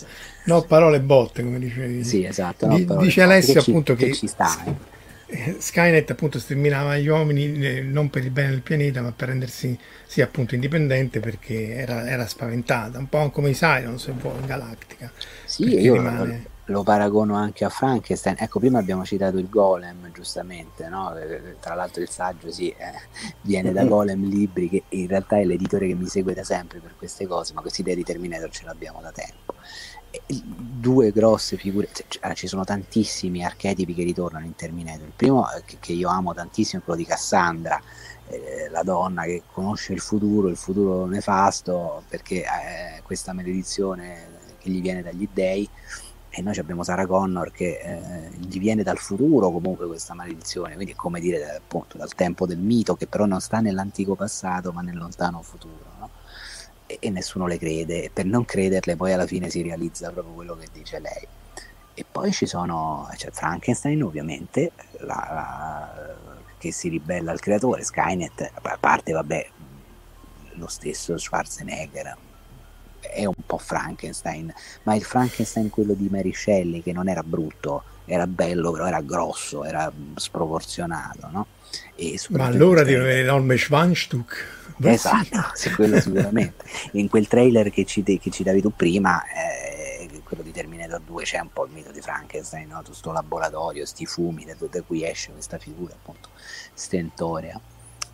[0.46, 2.02] no, parole botte, come dicevi.
[2.02, 2.66] Sì, esatto.
[2.66, 4.64] No, dice Alessio appunto che, che ci sta.
[4.64, 4.91] Eh
[5.58, 9.78] Skynet appunto sterminava gli uomini eh, non per il bene del pianeta ma per rendersi
[10.06, 12.98] sì, appunto indipendente perché era, era, spaventata.
[12.98, 15.10] Un po' come i Cylon se vuoi in Galactica.
[15.44, 16.44] Sì io rimane...
[16.66, 18.36] lo, lo, paragono anche a Frankenstein.
[18.38, 21.16] Ecco prima abbiamo citato il Golem giustamente no?
[21.16, 22.92] Eh, eh, tra l'altro il saggio sì, eh,
[23.40, 26.94] viene da Golem Libri che in realtà è l'editore che mi segue da sempre per
[26.96, 29.54] queste cose ma questa idea di Terminator ce l'abbiamo da tempo
[30.26, 35.06] due grosse figure, cioè, ci sono tantissimi archetipi che ritornano in Terminator.
[35.06, 37.80] Il primo che, che io amo tantissimo è quello di Cassandra,
[38.28, 44.70] eh, la donna che conosce il futuro, il futuro nefasto, perché eh, questa maledizione che
[44.70, 45.68] gli viene dagli dei.
[46.34, 50.92] E noi abbiamo Sarah Connor che eh, gli viene dal futuro comunque questa maledizione, quindi
[50.92, 54.80] è come dire appunto dal tempo del mito che però non sta nell'antico passato ma
[54.80, 55.91] nel lontano futuro.
[57.00, 60.56] E, nessuno le crede e per non crederle poi alla fine si realizza proprio quello
[60.56, 61.26] che dice lei.
[61.94, 66.14] E poi ci sono, c'è Frankenstein ovviamente, la, la,
[66.58, 69.50] che si ribella al creatore, Skynet, a parte vabbè
[70.54, 72.16] lo stesso Schwarzenegger,
[73.00, 74.52] è un po' Frankenstein,
[74.84, 79.00] ma il Frankenstein quello di Mary Shelley che non era brutto, era bello, però era
[79.00, 81.46] grosso, era sproporzionato, no?
[82.30, 84.60] ma allora deve avere l'enorme Schwanstuck.
[84.82, 86.64] Esatto, sì, quello sicuramente.
[86.92, 91.22] In quel trailer che ci, che ci davi tu prima, eh, quello di Terminator 2,
[91.22, 92.78] c'è un po' il mito di Frankenstein, no?
[92.78, 96.30] tutto sto laboratorio, sti fumi, da, da cui esce questa figura appunto
[96.74, 97.60] stentorea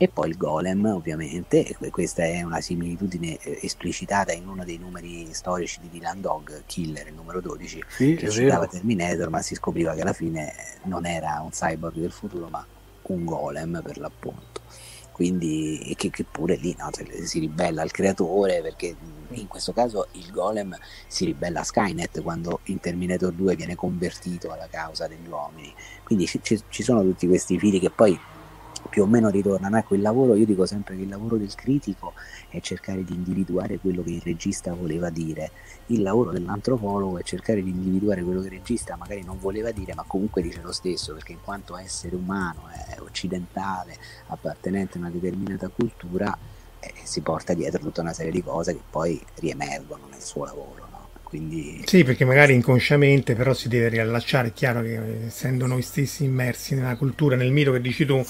[0.00, 5.26] e poi il golem ovviamente, questa è una similitudine eh, esplicitata in uno dei numeri
[5.32, 9.94] storici di Dylan Dog, Killer, il numero 12, sì, che citava Terminator, ma si scopriva
[9.94, 12.64] che alla fine non era un cyborg del futuro, ma
[13.02, 14.60] un golem per l'appunto.
[15.10, 16.90] Quindi, che, che pure lì no,
[17.24, 18.94] si ribella al creatore perché
[19.30, 20.78] in questo caso il golem
[21.08, 25.74] si ribella a Skynet quando in Terminator 2 viene convertito alla causa degli uomini.
[26.04, 28.16] Quindi ci, ci sono tutti questi fili che poi
[28.88, 29.76] più o meno ritornano.
[29.78, 32.14] Ecco, il lavoro, io dico sempre che il lavoro del critico
[32.48, 35.50] è cercare di individuare quello che il regista voleva dire,
[35.86, 39.94] il lavoro dell'antropologo è cercare di individuare quello che il regista magari non voleva dire,
[39.94, 45.10] ma comunque dice lo stesso, perché in quanto essere umano, è occidentale, appartenente a una
[45.10, 46.36] determinata cultura,
[46.80, 50.88] eh, si porta dietro tutta una serie di cose che poi riemergono nel suo lavoro.
[51.28, 51.82] Quindi...
[51.84, 56.74] Sì, perché magari inconsciamente però si deve riallacciare, è chiaro che essendo noi stessi immersi
[56.74, 58.24] nella cultura, nel mito che dici tu,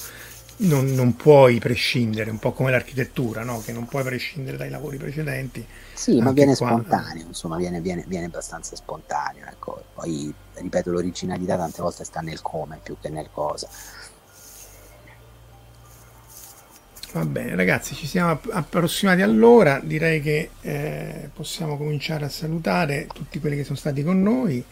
[0.59, 3.61] non, non, puoi prescindere, un po' come l'architettura, no?
[3.61, 5.65] che non puoi prescindere dai lavori precedenti.
[5.95, 6.69] Sì, ma viene qua...
[6.69, 9.47] spontaneo, insomma, viene, viene, viene abbastanza spontaneo.
[9.47, 9.85] Ecco.
[9.95, 13.69] Poi, ripeto, l'originalità tante volte sta nel come più che nel cosa.
[17.13, 19.81] Va bene, ragazzi, ci siamo approssimati all'ora.
[19.83, 24.63] Direi che eh, possiamo cominciare a salutare tutti quelli che sono stati con noi.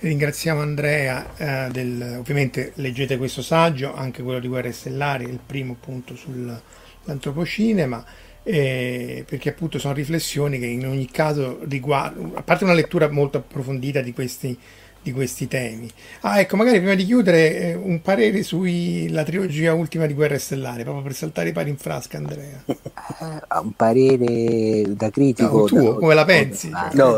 [0.00, 5.74] Ringraziamo Andrea, eh, del, ovviamente leggete questo saggio, anche quello di Guerre Stellari, il primo
[5.74, 8.02] appunto sull'antropocinema,
[8.42, 13.36] eh, perché appunto sono riflessioni che in ogni caso riguardano, a parte una lettura molto
[13.36, 14.58] approfondita di questi,
[15.02, 15.90] di questi temi.
[16.20, 20.82] Ah, ecco, magari prima di chiudere eh, un parere sulla trilogia ultima di Guerre Stellari,
[20.82, 22.64] proprio per saltare i pari in frasca, Andrea.
[23.60, 25.58] un parere da critico.
[25.58, 25.98] No, tuo, da...
[25.98, 26.70] come la pensi?
[26.92, 27.12] No,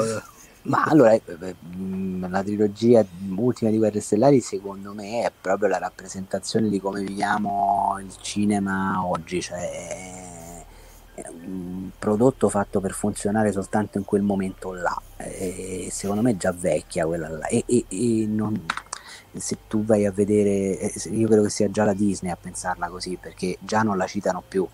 [0.64, 1.22] ma allora, eh,
[1.76, 3.04] mm, la trilogia
[3.36, 9.04] ultima di Guerre Stellari secondo me è proprio la rappresentazione di come viviamo il cinema
[9.04, 10.64] oggi, cioè
[11.14, 16.36] è un prodotto fatto per funzionare soltanto in quel momento là, e secondo me è
[16.36, 18.64] già vecchia quella là, e, e, e non,
[19.34, 22.88] se tu vai a vedere, eh, io credo che sia già la Disney a pensarla
[22.88, 24.66] così, perché già non la citano più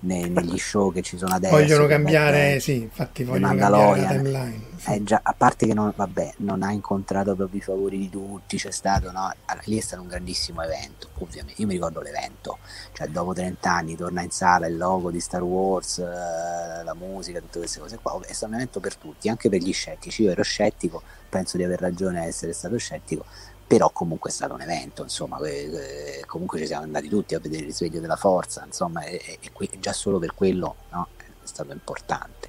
[0.00, 1.54] nei, negli show che ci sono adesso.
[1.54, 4.62] Vogliono cambiare, sì, infatti vogliono cambiare la timeline.
[4.76, 4.92] Sì.
[4.92, 8.56] Eh, già, a parte che non, vabbè, non ha incontrato proprio i favori di tutti,
[8.56, 9.32] c'è stato, no?
[9.46, 11.60] Allora, lì è stato un grandissimo evento, ovviamente.
[11.60, 12.58] Io mi ricordo l'evento,
[12.92, 17.40] cioè dopo 30 anni torna in sala il logo di Star Wars, eh, la musica,
[17.40, 18.18] tutte queste cose qua.
[18.20, 20.22] È stato un evento per tutti, anche per gli scettici.
[20.22, 23.24] Io ero scettico, penso di aver ragione a essere stato scettico,
[23.66, 27.62] però comunque è stato un evento, insomma, eh, comunque ci siamo andati tutti a vedere
[27.62, 31.72] il risveglio della forza, insomma, e, e, e già solo per quello no, è stato
[31.72, 32.48] importante.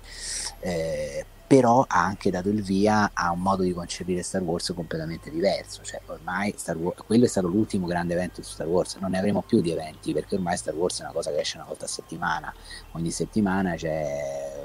[0.59, 5.31] Eh, però ha anche dato il via a un modo di concepire Star Wars completamente
[5.31, 9.17] diverso, cioè ormai Wars, quello è stato l'ultimo grande evento di Star Wars, non ne
[9.17, 11.85] avremo più di eventi perché ormai Star Wars è una cosa che esce una volta
[11.85, 12.53] a settimana,
[12.91, 14.61] ogni settimana c'è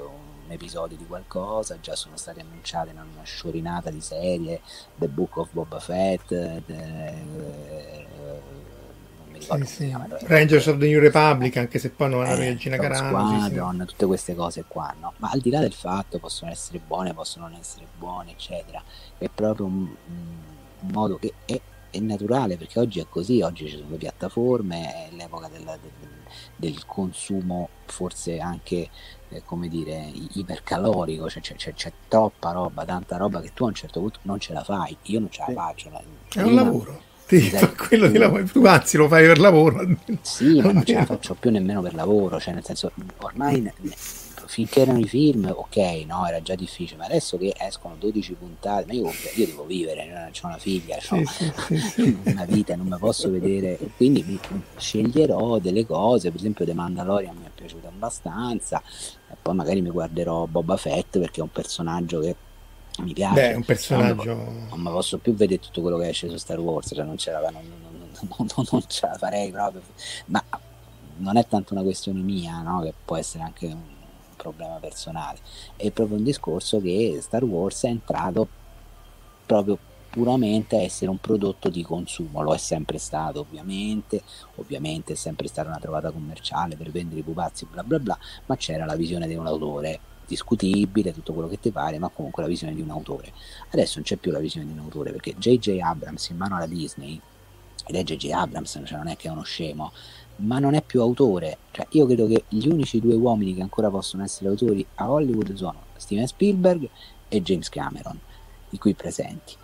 [0.53, 4.61] episodio di qualcosa, già sono state annunciate in una sciorinata di serie,
[4.95, 8.05] The Book of Boba Fett, the, eh,
[9.43, 9.95] sì, sì.
[10.25, 13.85] Rangers of the New Republic, anche se poi non è eh, Regina Carano, Squadron, sì,
[13.87, 15.13] tutte queste cose qua, no?
[15.17, 18.81] Ma al di là del fatto possono essere buone, possono non essere buone, eccetera,
[19.17, 23.77] è proprio un, un modo che è, è, naturale perché oggi è così, oggi ci
[23.77, 26.09] sono le piattaforme, è l'epoca del, del,
[26.63, 28.89] del consumo forse anche
[29.29, 33.67] eh, come dire, ipercalorico, cioè, c'è, c'è, c'è, troppa roba, tanta roba che tu a
[33.67, 35.91] un certo punto non ce la fai, io non ce la faccio.
[36.33, 37.01] È un lavoro.
[37.25, 39.85] Sì, quello di lavoro, tu anzi lo fai per lavoro.
[40.21, 43.71] Sì, ma non ce la faccio più nemmeno per lavoro, cioè nel senso ormai
[44.53, 48.85] finché erano i film, ok, no, era già difficile, ma adesso che escono 12 puntate,
[48.85, 51.15] ma io, io devo vivere, ho una figlia, ho
[52.25, 54.39] una vita, non mi posso vedere, quindi mi,
[54.77, 58.79] sceglierò delle cose, per esempio The Mandalorian mi è piaciuto abbastanza,
[59.31, 62.35] e poi magari mi guarderò Boba Fett perché è un personaggio che
[62.99, 63.33] mi piace.
[63.33, 64.35] Beh, è un personaggio...
[64.35, 67.31] Non mi posso più vedere tutto quello che esce su Star Wars, cioè non ce
[67.31, 69.81] la, non, non, non, non ce la farei proprio,
[70.27, 70.43] ma
[71.17, 72.81] non è tanto una questione mia, no?
[72.81, 74.01] che può essere anche un
[74.43, 75.39] problema personale,
[75.77, 78.47] è proprio un discorso che Star Wars è entrato
[79.45, 79.77] proprio
[80.09, 84.21] puramente a essere un prodotto di consumo, lo è sempre stato ovviamente,
[84.55, 88.55] ovviamente è sempre stata una trovata commerciale per vendere i pupazzi bla bla bla, ma
[88.57, 92.49] c'era la visione di un autore discutibile, tutto quello che ti pare, ma comunque la
[92.49, 93.31] visione di un autore.
[93.71, 95.79] Adesso non c'è più la visione di un autore perché J.J.
[95.81, 97.19] Abrams in mano alla Disney,
[97.85, 98.31] ed è J.J.
[98.31, 99.91] Abrams, cioè non è che è uno scemo,
[100.43, 101.57] ma non è più autore.
[101.71, 105.53] Cioè, io credo che gli unici due uomini che ancora possono essere autori a Hollywood
[105.53, 106.89] sono Steven Spielberg
[107.27, 108.19] e James Cameron,
[108.69, 109.55] i qui presenti.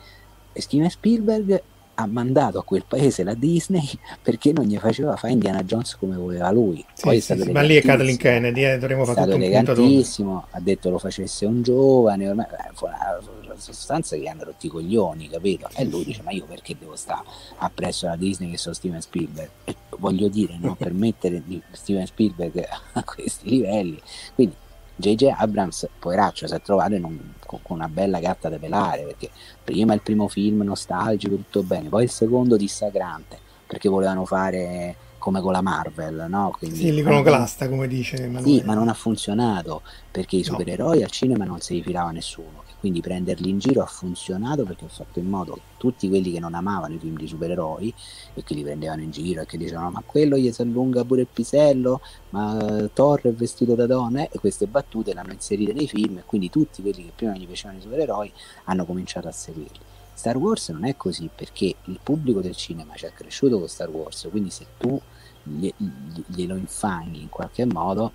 [0.51, 1.61] E Steven Spielberg
[2.00, 3.86] ha mandato a quel paese la Disney
[4.24, 6.84] perché non gli faceva fare Indiana Jones come voleva lui.
[6.93, 10.60] Sì, sì, sì, ma lì è Kathleen Kennedy, eh, dovremmo fare tutto un elegantissimo, ha
[10.60, 15.68] detto lo facesse un giovane, ormai eh, sostanza che hanno rotti i coglioni, capito?
[15.76, 17.24] E lui dice ma io perché devo stare
[17.58, 19.50] appresso alla Disney che sono Steven Spielberg?
[19.66, 24.02] E voglio dire, no, per mettere Steven Spielberg a questi livelli.
[24.34, 24.56] Quindi
[25.00, 25.34] J.J.
[25.38, 29.30] Abrams, poveraccio, si è trovato un, con, una bella gatta da pelare, perché
[29.64, 35.39] prima il primo film nostalgico, tutto bene, poi il secondo dissacrante, perché volevano fare come
[35.39, 36.54] con la Marvel, no?
[36.58, 38.60] Quindi, sì, l'iconoclasta, come dice Emanuele.
[38.60, 41.04] Sì, ma non ha funzionato, perché i supereroi no.
[41.06, 45.19] al cinema non si rifilava nessuno quindi prenderli in giro ha funzionato perché ha fatto
[45.19, 47.93] in modo che tutti quelli che non amavano i film di supereroi
[48.34, 51.21] e che li prendevano in giro e che dicevano ma quello gli si allunga pure
[51.21, 56.19] il pisello, ma Thor è vestito da donna e queste battute l'hanno inserite nei film
[56.19, 58.32] e quindi tutti quelli che prima gli piacevano i supereroi
[58.65, 59.80] hanno cominciato a seguirli.
[60.13, 63.89] Star Wars non è così perché il pubblico del cinema ci è cresciuto con Star
[63.89, 64.99] Wars, quindi se tu
[65.43, 68.11] glielo infanghi in qualche modo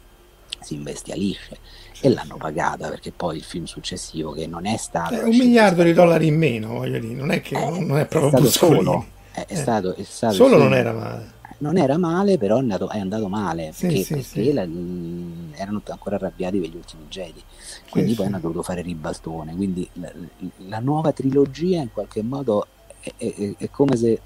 [0.64, 1.58] si imbestialisce
[2.00, 5.14] e l'hanno pagata perché poi il film successivo che non è stato...
[5.14, 8.06] È un miliardo di dollari in meno, voglio dire, non è che eh, non è
[8.06, 9.06] proprio è stato solo.
[9.30, 11.32] È, è, stato, è stato solo non era male.
[11.58, 14.52] Non era male, però è andato, è andato male sì, perché, sì, perché sì.
[14.52, 14.66] La,
[15.56, 17.42] erano ancora arrabbiati per gli ultimi Jedi,
[17.88, 19.54] quindi poi hanno dovuto fare ribaltone.
[19.54, 20.12] Quindi la,
[20.66, 22.66] la, nuova trilogia in qualche modo
[23.00, 24.20] è come se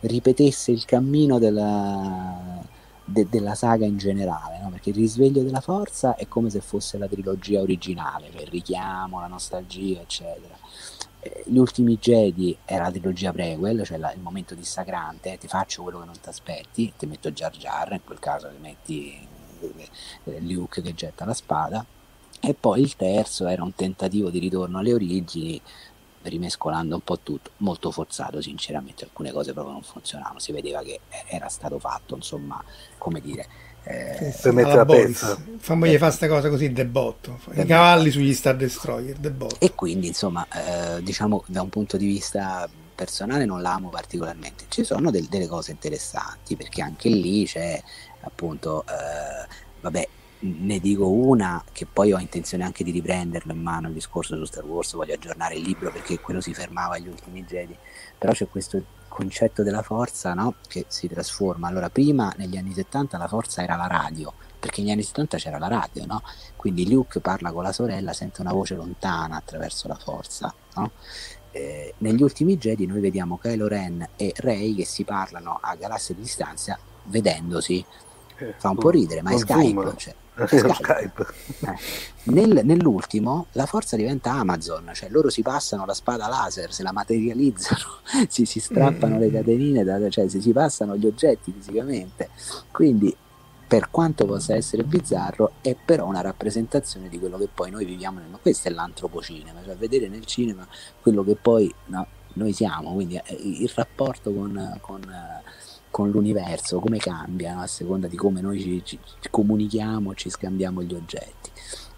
[0.00, 2.61] ripetesse il cammino della,
[3.04, 4.70] de- della saga in generale, no?
[4.70, 9.20] perché il risveglio della forza è come se fosse la trilogia originale, cioè il richiamo,
[9.20, 10.56] la nostalgia, eccetera.
[11.20, 15.82] Eh, gli ultimi Jedi era la trilogia prequel, cioè la, il momento dissacrante, ti faccio
[15.82, 19.28] quello che non ti aspetti, ti metto Jar Jar, in quel caso ti metti
[20.24, 21.84] eh, Luke che getta la spada,
[22.44, 25.60] e poi il terzo era un tentativo di ritorno alle origini,
[26.24, 31.00] rimescolando un po' tutto, molto forzato sinceramente, alcune cose proprio non funzionavano, si vedeva che
[31.26, 32.62] era stato fatto, insomma,
[32.98, 33.46] come dire...
[33.84, 38.12] Eh, sì, per mettere la pezza fammogli eh, fare questa cosa così debotto i cavalli
[38.12, 39.56] sugli Star Destroyer debotto.
[39.58, 44.66] e quindi insomma eh, diciamo da un punto di vista personale non l'amo particolarmente.
[44.68, 47.82] Ci sono del, delle cose interessanti perché anche lì c'è
[48.20, 49.48] appunto eh,
[49.80, 50.08] vabbè
[50.44, 54.44] ne dico una che poi ho intenzione anche di riprenderlo in mano il discorso su
[54.44, 57.76] Star Wars, voglio aggiornare il libro perché quello si fermava agli ultimi Jedi,
[58.18, 60.54] però c'è questo concetto della forza no?
[60.66, 61.68] che si trasforma.
[61.68, 65.58] Allora, prima negli anni 70 la forza era la radio, perché negli anni 70 c'era
[65.58, 66.22] la radio, no?
[66.56, 70.52] quindi Luke parla con la sorella, sente una voce lontana attraverso la forza.
[70.74, 70.90] No?
[71.52, 76.14] Eh, negli ultimi Jedi noi vediamo Kylo Ren e Rey che si parlano a galassie
[76.14, 77.84] di distanza vedendosi.
[78.38, 79.94] Eh, Fa un po' ridere, ma è Skype.
[79.96, 80.14] Cioè,
[80.46, 80.74] Skype.
[80.74, 81.26] Skype.
[81.60, 81.76] Eh.
[82.24, 86.92] Nel, nell'ultimo la forza diventa Amazon, cioè loro si passano la spada laser, se la
[86.92, 87.80] materializzano,
[88.28, 89.18] si, si strappano mm.
[89.18, 92.30] le catenine, da, cioè si, si passano gli oggetti fisicamente.
[92.70, 93.14] Quindi
[93.72, 98.18] per quanto possa essere bizzarro, è però una rappresentazione di quello che poi noi viviamo.
[98.18, 98.28] Nel...
[98.40, 100.66] Questo è l'antropocinema, cioè vedere nel cinema
[101.00, 105.00] quello che poi no, noi siamo, quindi il rapporto con, con
[105.92, 108.98] con l'universo, come cambiano a seconda di come noi ci, ci,
[109.30, 111.50] comunichiamo, ci scambiamo gli oggetti.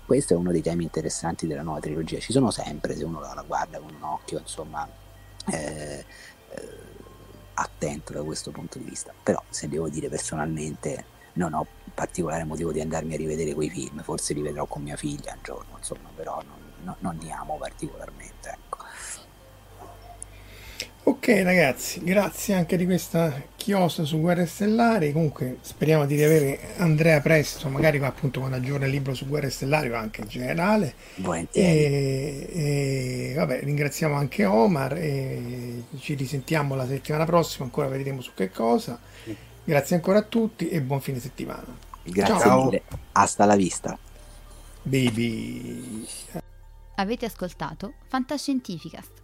[0.05, 2.18] Questo è uno dei temi interessanti della nuova trilogia.
[2.18, 4.86] Ci sono sempre, se uno la, guarda con un occhio, insomma,
[5.47, 6.05] eh,
[6.51, 6.68] eh,
[7.55, 9.14] attento da questo punto di vista.
[9.22, 11.64] Però, se devo dire personalmente, non ho
[11.95, 14.03] particolare motivo di andarmi a rivedere quei film.
[14.03, 17.57] Forse li vedrò con mia figlia un giorno, insomma, però non, non, non li amo
[17.57, 18.59] particolarmente.
[21.07, 25.12] Ok ragazzi, grazie anche di questa chiosa su Guerre Stellari.
[25.12, 29.90] Comunque speriamo di riavere Andrea presto, magari appunto quando aggiorna il libro su Guerre Stellari
[29.90, 30.94] o anche in generale.
[31.52, 38.31] E, e, vabbè, ringraziamo anche Omar e ci risentiamo la settimana prossima, ancora vedremo su
[38.35, 38.98] che cosa.
[39.62, 41.66] Grazie ancora a tutti e buon fine settimana.
[42.02, 42.64] Grazie Ciao.
[42.64, 42.82] mille,
[43.12, 43.98] hasta la vista.
[44.81, 46.06] Baby.
[46.97, 49.23] Avete ascoltato Fantascientificast